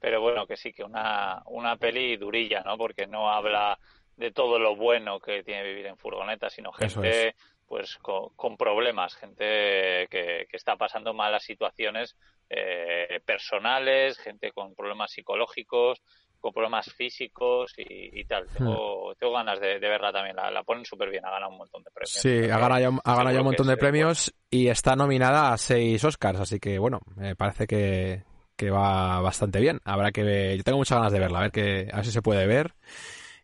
Pero 0.00 0.20
bueno, 0.20 0.46
que 0.46 0.56
sí, 0.56 0.72
que 0.72 0.82
una, 0.82 1.42
una 1.46 1.76
peli 1.76 2.16
durilla, 2.16 2.62
¿no? 2.62 2.76
Porque 2.76 3.06
no 3.06 3.30
habla 3.30 3.78
de 4.16 4.32
todo 4.32 4.58
lo 4.58 4.74
bueno 4.74 5.20
que 5.20 5.42
tiene 5.42 5.62
vivir 5.62 5.86
en 5.86 5.96
furgoneta, 5.96 6.50
sino 6.50 6.72
gente 6.72 7.34
pues 7.72 7.96
con, 8.02 8.58
problemas, 8.58 9.14
gente 9.14 10.06
que, 10.10 10.46
está 10.52 10.76
pasando 10.76 11.14
malas 11.14 11.42
situaciones 11.42 12.14
eh, 12.50 13.18
personales, 13.24 14.18
gente 14.18 14.52
con 14.52 14.74
problemas 14.74 15.10
psicológicos 15.10 16.02
con 16.38 16.52
problemas 16.52 16.92
físicos 16.92 17.72
y, 17.78 18.24
tal. 18.24 18.46
Tengo, 18.48 19.14
tengo 19.14 19.32
ganas 19.32 19.58
de, 19.58 19.78
verla 19.78 20.12
también. 20.12 20.36
La, 20.36 20.62
ponen 20.64 20.84
súper 20.84 21.08
bien, 21.08 21.24
ha 21.24 21.30
ganado 21.30 21.52
un 21.52 21.58
montón 21.58 21.82
de 21.82 21.90
premios. 21.90 22.10
Sí, 22.10 22.50
ha 22.50 22.58
ganado, 22.58 22.80
ya, 22.80 22.88
ha 23.04 23.16
ganado 23.16 23.34
ya 23.34 23.40
un 23.40 23.46
montón 23.46 23.68
de 23.68 23.76
premios 23.78 24.34
y 24.50 24.68
está 24.68 24.94
nominada 24.94 25.52
a 25.52 25.56
seis 25.56 26.04
Oscars, 26.04 26.40
así 26.40 26.60
que 26.60 26.78
bueno, 26.78 27.00
me 27.16 27.36
parece 27.36 27.66
que, 27.66 28.24
que 28.54 28.70
va 28.70 29.20
bastante 29.22 29.60
bien. 29.60 29.80
Habrá 29.84 30.10
que 30.10 30.24
ver, 30.24 30.58
yo 30.58 30.62
tengo 30.62 30.76
muchas 30.76 30.98
ganas 30.98 31.12
de 31.12 31.20
verla, 31.20 31.38
a 31.38 31.42
ver, 31.42 31.52
que, 31.52 31.88
a 31.90 31.96
ver 31.96 32.04
si 32.04 32.10
se 32.10 32.20
puede 32.20 32.46
ver. 32.46 32.74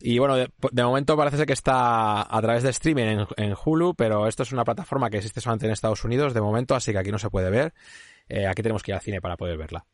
Y 0.01 0.17
bueno, 0.17 0.37
de, 0.37 0.83
momento 0.83 1.17
parece 1.17 1.37
ser 1.37 1.45
que 1.45 1.53
está 1.53 2.21
a 2.21 2.41
través 2.41 2.63
de 2.63 2.69
streaming 2.69 3.25
en, 3.35 3.53
Hulu, 3.53 3.95
pero 3.95 4.27
esto 4.27 4.43
es 4.43 4.53
una 4.53 4.63
plataforma 4.63 5.09
que 5.09 5.17
existe 5.17 5.41
solamente 5.41 5.65
en 5.65 5.73
Estados 5.73 6.05
Unidos 6.05 6.33
de 6.33 6.39
momento, 6.39 6.73
así 6.73 6.93
que 6.93 6.99
aquí 6.99 7.11
no 7.11 7.19
se 7.19 7.29
puede 7.29 7.49
ver. 7.49 7.73
Eh, 8.29 8.47
aquí 8.47 8.61
tenemos 8.61 8.81
que 8.81 8.91
ir 8.91 8.95
al 8.95 9.01
cine 9.01 9.19
para 9.19 9.35
poder 9.35 9.57
verla. 9.57 9.85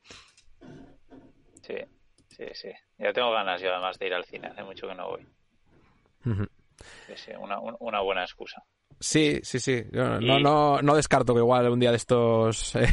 Sí, 1.62 1.78
sí, 2.28 2.46
sí. 2.54 2.70
Ya 3.00 3.12
tengo 3.14 3.32
ganas 3.32 3.60
yo 3.62 3.72
además 3.72 3.98
de 3.98 4.06
ir 4.06 4.14
al 4.14 4.26
cine, 4.26 4.48
hace 4.48 4.64
mucho 4.64 4.88
que 4.88 4.94
no 4.94 5.08
voy. 5.08 5.28
sí, 7.16 7.32
una, 7.40 8.02
buena 8.02 8.22
excusa. 8.22 8.64
Sí, 9.00 9.40
sí, 9.42 9.60
sí. 9.60 9.86
No, 9.92 10.20
no, 10.20 10.82
no, 10.84 10.96
descarto 10.96 11.34
que 11.34 11.40
igual 11.40 11.68
un 11.70 11.80
día 11.80 11.90
de 11.90 11.98
estos 11.98 12.76
eh, 12.76 12.88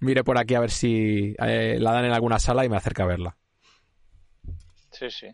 mire 0.00 0.24
por 0.24 0.38
aquí 0.38 0.54
a 0.54 0.60
ver 0.60 0.70
si 0.70 1.34
eh, 1.38 1.76
la 1.78 1.92
dan 1.92 2.06
en 2.06 2.12
alguna 2.12 2.38
sala 2.38 2.64
y 2.64 2.70
me 2.70 2.78
acerca 2.78 3.02
a 3.02 3.06
verla. 3.06 3.36
Sí, 4.90 5.10
sí. 5.10 5.28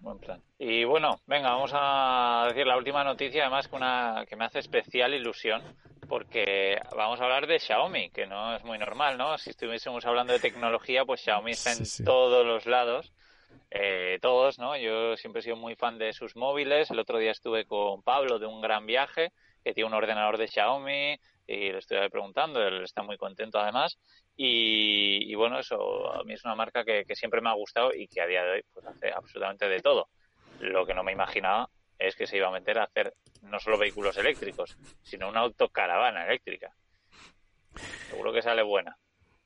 Buen 0.00 0.18
plan. 0.18 0.42
Y 0.58 0.84
bueno, 0.84 1.18
venga, 1.26 1.50
vamos 1.50 1.72
a 1.74 2.46
decir 2.48 2.66
la 2.66 2.76
última 2.76 3.02
noticia, 3.02 3.42
además 3.42 3.68
que, 3.68 3.76
una, 3.76 4.24
que 4.28 4.36
me 4.36 4.44
hace 4.44 4.58
especial 4.58 5.14
ilusión, 5.14 5.62
porque 6.08 6.78
vamos 6.96 7.20
a 7.20 7.24
hablar 7.24 7.46
de 7.46 7.58
Xiaomi, 7.58 8.10
que 8.10 8.26
no 8.26 8.54
es 8.54 8.64
muy 8.64 8.78
normal, 8.78 9.18
¿no? 9.18 9.36
Si 9.38 9.50
estuviésemos 9.50 10.04
hablando 10.04 10.32
de 10.32 10.38
tecnología, 10.38 11.04
pues 11.04 11.22
Xiaomi 11.22 11.52
está 11.52 11.72
en 11.72 11.84
todos 12.04 12.46
los 12.46 12.66
lados, 12.66 13.12
eh, 13.70 14.18
todos, 14.22 14.58
¿no? 14.58 14.76
Yo 14.76 15.16
siempre 15.16 15.40
he 15.40 15.42
sido 15.42 15.56
muy 15.56 15.74
fan 15.74 15.98
de 15.98 16.12
sus 16.12 16.36
móviles. 16.36 16.90
El 16.90 16.98
otro 16.98 17.18
día 17.18 17.32
estuve 17.32 17.64
con 17.64 18.02
Pablo 18.02 18.38
de 18.38 18.46
un 18.46 18.60
gran 18.60 18.86
viaje, 18.86 19.32
que 19.64 19.72
tiene 19.72 19.88
un 19.88 19.94
ordenador 19.94 20.36
de 20.36 20.46
Xiaomi, 20.46 21.18
y 21.46 21.72
le 21.72 21.78
estoy 21.78 22.08
preguntando, 22.08 22.62
él 22.62 22.84
está 22.84 23.02
muy 23.02 23.16
contento 23.16 23.58
además. 23.58 23.98
Y, 24.36 25.34
bueno, 25.34 25.58
eso 25.58 26.12
a 26.12 26.24
mí 26.24 26.34
es 26.34 26.44
una 26.44 26.54
marca 26.54 26.84
que, 26.84 27.04
siempre 27.14 27.40
me 27.40 27.50
ha 27.50 27.54
gustado 27.54 27.92
y 27.94 28.08
que 28.08 28.20
a 28.20 28.26
día 28.26 28.42
de 28.42 28.50
hoy 28.50 28.62
pues 28.72 28.86
hace 28.86 29.12
absolutamente 29.12 29.68
de 29.68 29.80
todo. 29.80 30.08
Lo 30.60 30.84
que 30.86 30.94
no 30.94 31.04
me 31.04 31.12
imaginaba 31.12 31.68
es 31.98 32.16
que 32.16 32.26
se 32.26 32.36
iba 32.36 32.48
a 32.48 32.52
meter 32.52 32.78
a 32.78 32.84
hacer 32.84 33.14
no 33.42 33.60
solo 33.60 33.78
vehículos 33.78 34.16
eléctricos, 34.16 34.76
sino 35.02 35.28
una 35.28 35.40
autocaravana 35.40 36.26
eléctrica. 36.26 36.74
Seguro 38.08 38.32
que 38.32 38.42
sale 38.42 38.62
buena. 38.62 38.96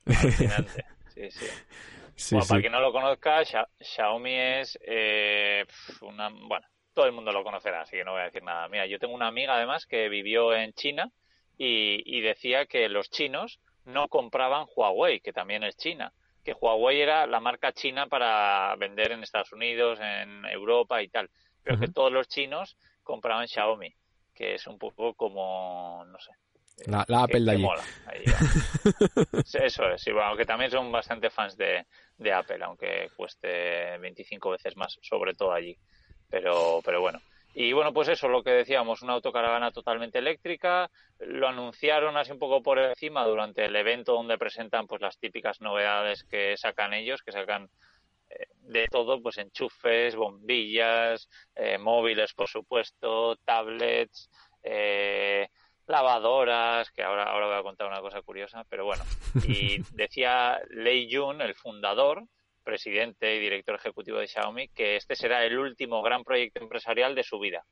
Fascinante. 0.05 0.85
Sí, 1.19 1.33
sí. 1.33 2.37
bueno, 2.37 2.47
para 2.47 2.61
quien 2.61 2.73
no 2.73 2.81
lo 2.81 2.93
conozca, 2.93 3.43
Xiaomi 3.81 4.35
es 4.37 4.79
eh, 4.83 5.65
una... 6.03 6.29
Bueno, 6.29 6.65
todo 6.99 7.07
el 7.07 7.13
mundo 7.13 7.31
lo 7.31 7.45
conocerá, 7.45 7.83
así 7.83 7.97
que 7.97 8.03
no 8.03 8.11
voy 8.11 8.23
a 8.23 8.25
decir 8.25 8.43
nada. 8.43 8.67
Mira, 8.67 8.85
yo 8.87 8.99
tengo 8.99 9.15
una 9.15 9.29
amiga 9.29 9.55
además 9.55 9.87
que 9.87 10.09
vivió 10.09 10.53
en 10.53 10.73
China 10.73 11.13
y, 11.57 12.21
decía 12.23 12.67
que 12.67 12.89
los 12.89 13.09
chinos 13.09 13.61
no 13.85 14.09
compraban 14.09 14.67
Huawei, 14.75 15.21
que 15.21 15.33
también 15.33 15.63
es 15.63 15.77
China, 15.77 16.13
que 16.45 16.55
Huawei 16.55 17.01
era 17.01 17.29
la 17.29 17.39
marca 17.39 17.73
china 17.73 18.09
para 18.09 18.75
vender 18.81 19.13
en 19.13 19.23
Estados 19.23 19.53
Unidos, 19.53 20.01
en 20.03 20.45
Europa 20.47 21.01
y 21.01 21.09
tal, 21.09 21.31
pero 21.63 21.79
que 21.79 21.87
todos 21.87 22.11
los 22.11 22.27
chinos 22.27 22.77
compraban 23.05 23.47
Xiaomi, 23.47 23.95
que 24.35 24.57
es 24.57 24.67
un 24.67 24.77
poco 24.77 25.15
como, 25.15 26.05
no 26.05 26.19
sé. 26.19 26.33
La, 26.87 27.03
Apple 27.03 27.45
de 27.45 27.51
allí. 27.53 27.65
Eso 29.55 29.89
es, 29.89 30.03
sí, 30.03 30.11
bueno, 30.11 30.31
aunque 30.31 30.45
también 30.45 30.73
son 30.73 30.91
bastante 30.91 31.31
fans 31.31 31.57
de, 31.57 31.87
de 32.17 32.33
Apple, 32.33 32.59
aunque 32.65 33.09
cueste 33.17 33.99
25 33.99 34.51
veces 34.51 34.77
más, 34.77 34.99
sobre 35.01 35.35
todo 35.35 35.53
allí. 35.53 35.79
Pero, 36.31 36.81
pero 36.85 37.01
bueno. 37.01 37.21
Y 37.55 37.73
bueno, 37.73 37.93
pues 37.93 38.09
eso, 38.09 38.29
lo 38.29 38.45
que 38.45 38.51
decíamos, 38.51 39.03
una 39.03 39.15
autocaravana 39.15 39.73
totalmente 39.73 40.19
eléctrica. 40.19 40.91
Lo 41.19 41.49
anunciaron 41.49 42.17
así 42.17 42.31
un 42.31 42.39
poco 42.39 42.63
por 42.63 42.79
encima 42.79 43.25
durante 43.25 43.65
el 43.65 43.75
evento 43.75 44.13
donde 44.13 44.39
presentan 44.39 44.87
pues 44.87 45.01
las 45.01 45.19
típicas 45.19 45.61
novedades 45.61 46.23
que 46.25 46.57
sacan 46.57 46.95
ellos, 46.95 47.23
que 47.23 47.33
sacan 47.33 47.69
eh, 48.31 48.47
de 48.61 48.87
todo, 48.87 49.21
pues 49.21 49.39
enchufes, 49.39 50.15
bombillas, 50.15 51.29
eh, 51.57 51.79
móviles, 51.79 52.33
por 52.35 52.49
supuesto, 52.49 53.37
tablets, 53.45 54.31
eh, 54.63 55.49
lavadoras, 55.89 56.91
que 56.93 57.03
ahora, 57.03 57.25
ahora 57.25 57.47
voy 57.47 57.57
a 57.57 57.63
contar 57.63 57.89
una 57.89 58.01
cosa 58.01 58.23
curiosa, 58.23 58.65
pero 58.69 58.85
bueno. 58.85 59.03
Y 59.47 59.79
decía 59.95 60.61
Lei 60.71 61.09
Jun, 61.13 61.41
el 61.41 61.55
fundador, 61.55 62.23
presidente 62.69 63.35
y 63.35 63.39
director 63.39 63.77
ejecutivo 63.77 64.19
de 64.19 64.29
Xiaomi, 64.29 64.69
que 64.69 64.97
este 64.97 65.17
será 65.17 65.43
el 65.43 65.59
último 65.59 66.03
gran 66.03 66.23
proyecto 66.23 66.63
empresarial 66.63 67.15
de 67.15 67.23
su 67.23 67.39
vida. 67.39 67.65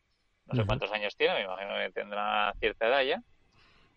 No 0.47 0.55
sé 0.55 0.65
cuántos 0.65 0.91
años 0.91 1.15
tiene, 1.15 1.35
me 1.35 1.43
imagino 1.43 1.75
que 1.77 1.93
tendrá 1.93 2.55
cierta 2.59 2.87
edad 2.87 3.03
ya. 3.03 3.23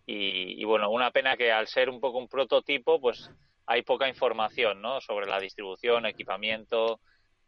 Y, 0.04 0.62
bueno, 0.64 0.90
una 0.90 1.10
pena 1.10 1.38
que 1.38 1.52
al 1.52 1.68
ser 1.68 1.88
un 1.88 2.00
poco 2.00 2.18
un 2.18 2.28
prototipo, 2.28 3.00
pues 3.00 3.30
hay 3.64 3.80
poca 3.80 4.08
información 4.08 4.82
¿no? 4.82 5.00
sobre 5.00 5.26
la 5.26 5.40
distribución, 5.40 6.04
equipamiento. 6.04 7.00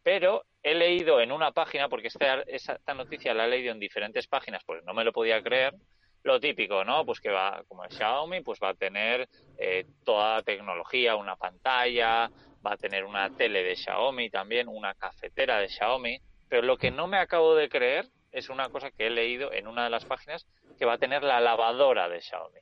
Pero 0.02 0.44
he 0.62 0.74
leído 0.74 1.20
en 1.20 1.30
una 1.30 1.52
página, 1.52 1.90
porque 1.90 2.08
esta, 2.08 2.40
esta 2.46 2.94
noticia 2.94 3.34
la 3.34 3.44
he 3.44 3.50
leído 3.50 3.72
en 3.72 3.80
diferentes 3.80 4.28
páginas, 4.28 4.62
pues 4.64 4.82
no 4.84 4.94
me 4.94 5.04
lo 5.04 5.12
podía 5.12 5.42
creer, 5.42 5.74
lo 6.22 6.40
típico, 6.40 6.84
¿no? 6.84 7.04
Pues 7.04 7.20
que 7.20 7.30
va, 7.30 7.64
como 7.68 7.84
es 7.84 7.94
Xiaomi, 7.96 8.40
pues 8.40 8.58
va 8.62 8.70
a 8.70 8.74
tener 8.74 9.28
eh, 9.58 9.84
toda 10.04 10.36
la 10.36 10.42
tecnología, 10.42 11.16
una 11.16 11.36
pantalla, 11.36 12.30
va 12.64 12.74
a 12.74 12.76
tener 12.76 13.04
una 13.04 13.30
tele 13.30 13.62
de 13.62 13.76
Xiaomi 13.76 14.30
también, 14.30 14.68
una 14.68 14.94
cafetera 14.94 15.58
de 15.58 15.68
Xiaomi, 15.68 16.20
pero 16.48 16.62
lo 16.62 16.76
que 16.76 16.90
no 16.90 17.06
me 17.06 17.18
acabo 17.18 17.54
de 17.54 17.68
creer 17.68 18.08
es 18.30 18.48
una 18.48 18.68
cosa 18.68 18.90
que 18.90 19.06
he 19.06 19.10
leído 19.10 19.52
en 19.52 19.66
una 19.66 19.84
de 19.84 19.90
las 19.90 20.04
páginas 20.04 20.46
que 20.78 20.84
va 20.84 20.94
a 20.94 20.98
tener 20.98 21.22
la 21.22 21.40
lavadora 21.40 22.08
de 22.08 22.20
Xiaomi. 22.20 22.60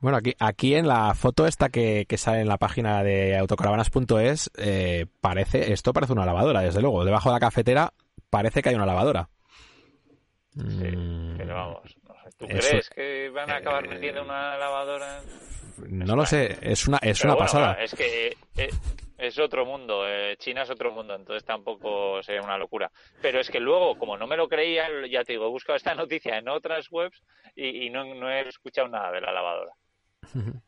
Bueno, 0.00 0.18
aquí, 0.18 0.34
aquí 0.40 0.74
en 0.74 0.88
la 0.88 1.14
foto 1.14 1.46
esta 1.46 1.68
que, 1.68 2.04
sale 2.16 2.40
en 2.40 2.48
la 2.48 2.58
página 2.58 3.04
de 3.04 3.36
autocaravanas.es, 3.38 4.50
eh, 4.56 5.06
parece, 5.20 5.72
esto 5.72 5.92
parece 5.92 6.12
una 6.12 6.26
lavadora, 6.26 6.60
desde 6.60 6.82
luego. 6.82 7.04
Debajo 7.04 7.28
de 7.28 7.34
la 7.34 7.40
cafetera 7.40 7.92
parece 8.28 8.62
que 8.62 8.70
hay 8.70 8.74
una 8.74 8.86
lavadora. 8.86 9.28
Sí, 10.54 10.60
mm. 10.60 11.36
pero 11.38 11.54
vamos, 11.54 11.96
¿Tú 12.38 12.46
crees 12.46 12.88
que 12.90 13.30
van 13.30 13.50
a 13.50 13.56
acabar 13.56 13.88
metiendo 13.88 14.22
una 14.22 14.56
lavadora? 14.56 15.20
No 15.88 16.16
lo 16.16 16.26
sé, 16.26 16.58
es 16.60 16.86
una, 16.86 16.98
es 16.98 17.24
una 17.24 17.36
pasada. 17.36 17.74
Es 17.74 17.94
que 17.94 18.36
eh, 18.56 18.70
es, 19.18 19.38
otro 19.38 19.64
mundo, 19.64 20.06
eh, 20.06 20.36
China 20.38 20.62
es 20.62 20.70
otro 20.70 20.92
mundo, 20.92 21.14
entonces 21.14 21.44
tampoco 21.44 22.22
sería 22.22 22.42
una 22.42 22.58
locura. 22.58 22.90
Pero 23.20 23.40
es 23.40 23.50
que 23.50 23.60
luego, 23.60 23.98
como 23.98 24.16
no 24.16 24.26
me 24.26 24.36
lo 24.36 24.48
creía, 24.48 24.86
ya 25.10 25.24
te 25.24 25.32
digo, 25.32 25.46
he 25.46 25.50
buscado 25.50 25.76
esta 25.76 25.94
noticia 25.94 26.38
en 26.38 26.48
otras 26.48 26.90
webs 26.90 27.22
y, 27.56 27.90
no, 27.90 28.30
he 28.30 28.48
escuchado 28.48 28.88
nada 28.88 29.12
de 29.12 29.20
la 29.20 29.32
lavadora. 29.32 29.72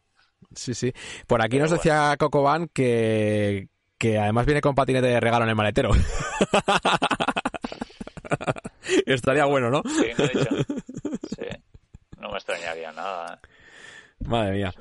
Sí, 0.54 0.72
sí. 0.72 0.92
Por 1.26 1.42
aquí 1.42 1.58
nos 1.58 1.72
decía 1.72 2.14
Cocoban 2.16 2.68
que, 2.68 3.66
que 3.98 4.18
además 4.18 4.46
viene 4.46 4.60
con 4.60 4.76
patinete 4.76 5.08
de 5.08 5.18
regalo 5.18 5.44
en 5.44 5.48
el 5.48 5.56
maletero. 5.56 5.90
Estaría 9.06 9.46
bueno, 9.46 9.70
¿no? 9.70 9.82
Sí, 9.88 10.10
no, 10.16 10.28
dicho. 10.28 10.48
Sí. 11.28 11.46
no 12.18 12.30
me 12.30 12.36
extrañaría 12.36 12.92
nada. 12.92 13.40
¿eh? 13.42 13.46
Madre 14.26 14.52
mía. 14.52 14.74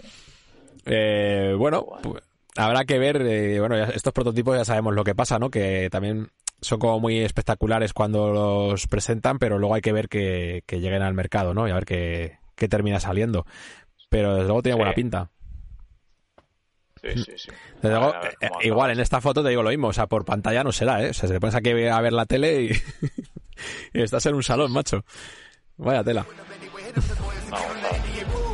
Eh, 0.85 1.55
bueno, 1.57 1.85
pues, 2.01 2.23
habrá 2.55 2.85
que 2.85 2.99
ver. 2.99 3.21
Eh, 3.21 3.59
bueno, 3.59 3.75
estos 3.77 4.13
prototipos 4.13 4.57
ya 4.57 4.65
sabemos 4.65 4.93
lo 4.93 5.03
que 5.03 5.15
pasa, 5.15 5.39
¿no? 5.39 5.49
Que 5.49 5.89
también 5.89 6.31
son 6.61 6.79
como 6.79 6.99
muy 6.99 7.19
espectaculares 7.19 7.93
cuando 7.93 8.31
los 8.31 8.87
presentan, 8.87 9.39
pero 9.39 9.59
luego 9.59 9.75
hay 9.75 9.81
que 9.81 9.93
ver 9.93 10.07
que, 10.07 10.63
lleguen 10.69 11.01
al 11.01 11.13
mercado, 11.13 11.53
¿no? 11.53 11.67
Y 11.67 11.71
a 11.71 11.75
ver 11.75 11.85
qué, 11.85 12.37
termina 12.69 12.99
saliendo. 12.99 13.45
Pero 14.09 14.35
desde 14.35 14.47
luego 14.47 14.63
tiene 14.63 14.77
buena 14.77 14.93
pinta. 14.93 15.29
Sí, 17.01 17.09
sí, 17.17 17.33
sí. 17.35 17.49
Desde 17.81 17.97
luego, 17.97 18.13
eh, 18.39 18.49
igual 18.61 18.91
en 18.91 19.01
esta 19.01 19.19
foto 19.19 19.43
te 19.43 19.49
digo 19.49 19.61
lo 19.61 19.71
mismo, 19.71 19.89
o 19.89 19.93
sea, 19.93 20.07
por 20.07 20.23
pantalla 20.23 20.63
no 20.63 20.71
será, 20.71 21.03
¿eh? 21.03 21.09
O 21.09 21.13
sea, 21.13 21.27
se 21.27 21.33
te 21.33 21.39
pones 21.41 21.55
aquí 21.55 21.71
a 21.71 21.99
ver 21.99 22.13
la 22.13 22.25
tele 22.25 22.61
y, 22.61 22.69
y 23.93 24.01
estás 24.01 24.25
en 24.27 24.35
un 24.35 24.43
salón, 24.43 24.71
macho. 24.71 25.03
Vaya 25.77 26.03
tela. 26.03 26.25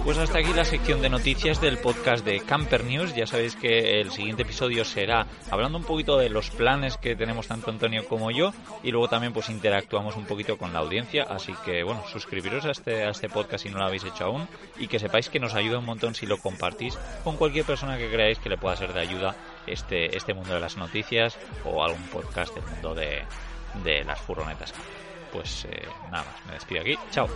Pues 0.06 0.18
hasta 0.18 0.40
aquí 0.40 0.54
la 0.54 0.66
sección 0.66 1.02
de 1.02 1.10
noticias 1.10 1.62
del 1.62 1.78
podcast 1.78 2.26
de 2.26 2.40
Camper 2.40 2.84
News. 2.84 3.14
Ya 3.14 3.28
sabéis 3.28 3.56
que 3.56 4.02
el 4.02 4.10
siguiente 4.12 4.42
episodio 4.42 4.84
será 4.84 5.28
hablando 5.52 5.78
un 5.78 5.84
poquito 5.84 6.18
de 6.18 6.30
los 6.30 6.50
planes 6.50 6.98
que 6.98 7.16
tenemos 7.16 7.48
tanto 7.48 7.70
Antonio 7.70 8.08
como 8.08 8.32
yo 8.32 8.52
y 8.82 8.92
luego 8.92 9.08
también 9.08 9.34
pues 9.34 9.50
interactuamos 9.50 10.16
un 10.16 10.26
poquito 10.26 10.58
con 10.58 10.74
la 10.74 10.80
audiencia. 10.80 11.28
Así 11.30 11.54
que 11.64 11.84
bueno, 11.84 12.04
suscribiros 12.08 12.66
a 12.66 12.72
este, 12.72 13.04
a 13.04 13.10
este 13.10 13.30
podcast 13.30 13.66
si 13.66 13.70
no 13.70 13.78
lo 13.78 13.86
habéis 13.86 14.06
hecho 14.06 14.26
aún 14.26 14.48
y 14.80 14.88
que 14.88 14.98
sepáis 14.98 15.30
que 15.30 15.40
nos 15.40 15.54
ayuda 15.54 15.78
un 15.80 15.86
montón 15.86 16.16
si 16.16 16.26
lo 16.26 16.38
compartís 16.38 16.98
con 17.24 17.38
cualquier 17.38 17.66
persona 17.66 17.98
que 17.98 18.10
creáis 18.10 18.40
que 18.40 18.50
le 18.50 18.58
pueda 18.58 18.78
ser 18.78 18.94
de 18.94 19.02
ayuda 19.02 19.36
este, 19.68 20.18
este 20.18 20.34
mundo 20.34 20.54
de 20.54 20.60
las 20.62 20.78
noticias 20.78 21.38
o 21.66 21.84
algún 21.84 22.04
podcast 22.08 22.56
del 22.56 22.66
mundo 22.66 22.96
de, 22.96 23.26
de 23.84 24.04
las 24.06 24.20
furgonetas. 24.20 24.74
Pues 25.32 25.66
eh, 25.66 25.88
nada 26.12 26.24
más, 26.26 26.46
me 26.48 26.54
despido 26.54 26.82
aquí. 26.82 26.98
Chao. 27.12 27.28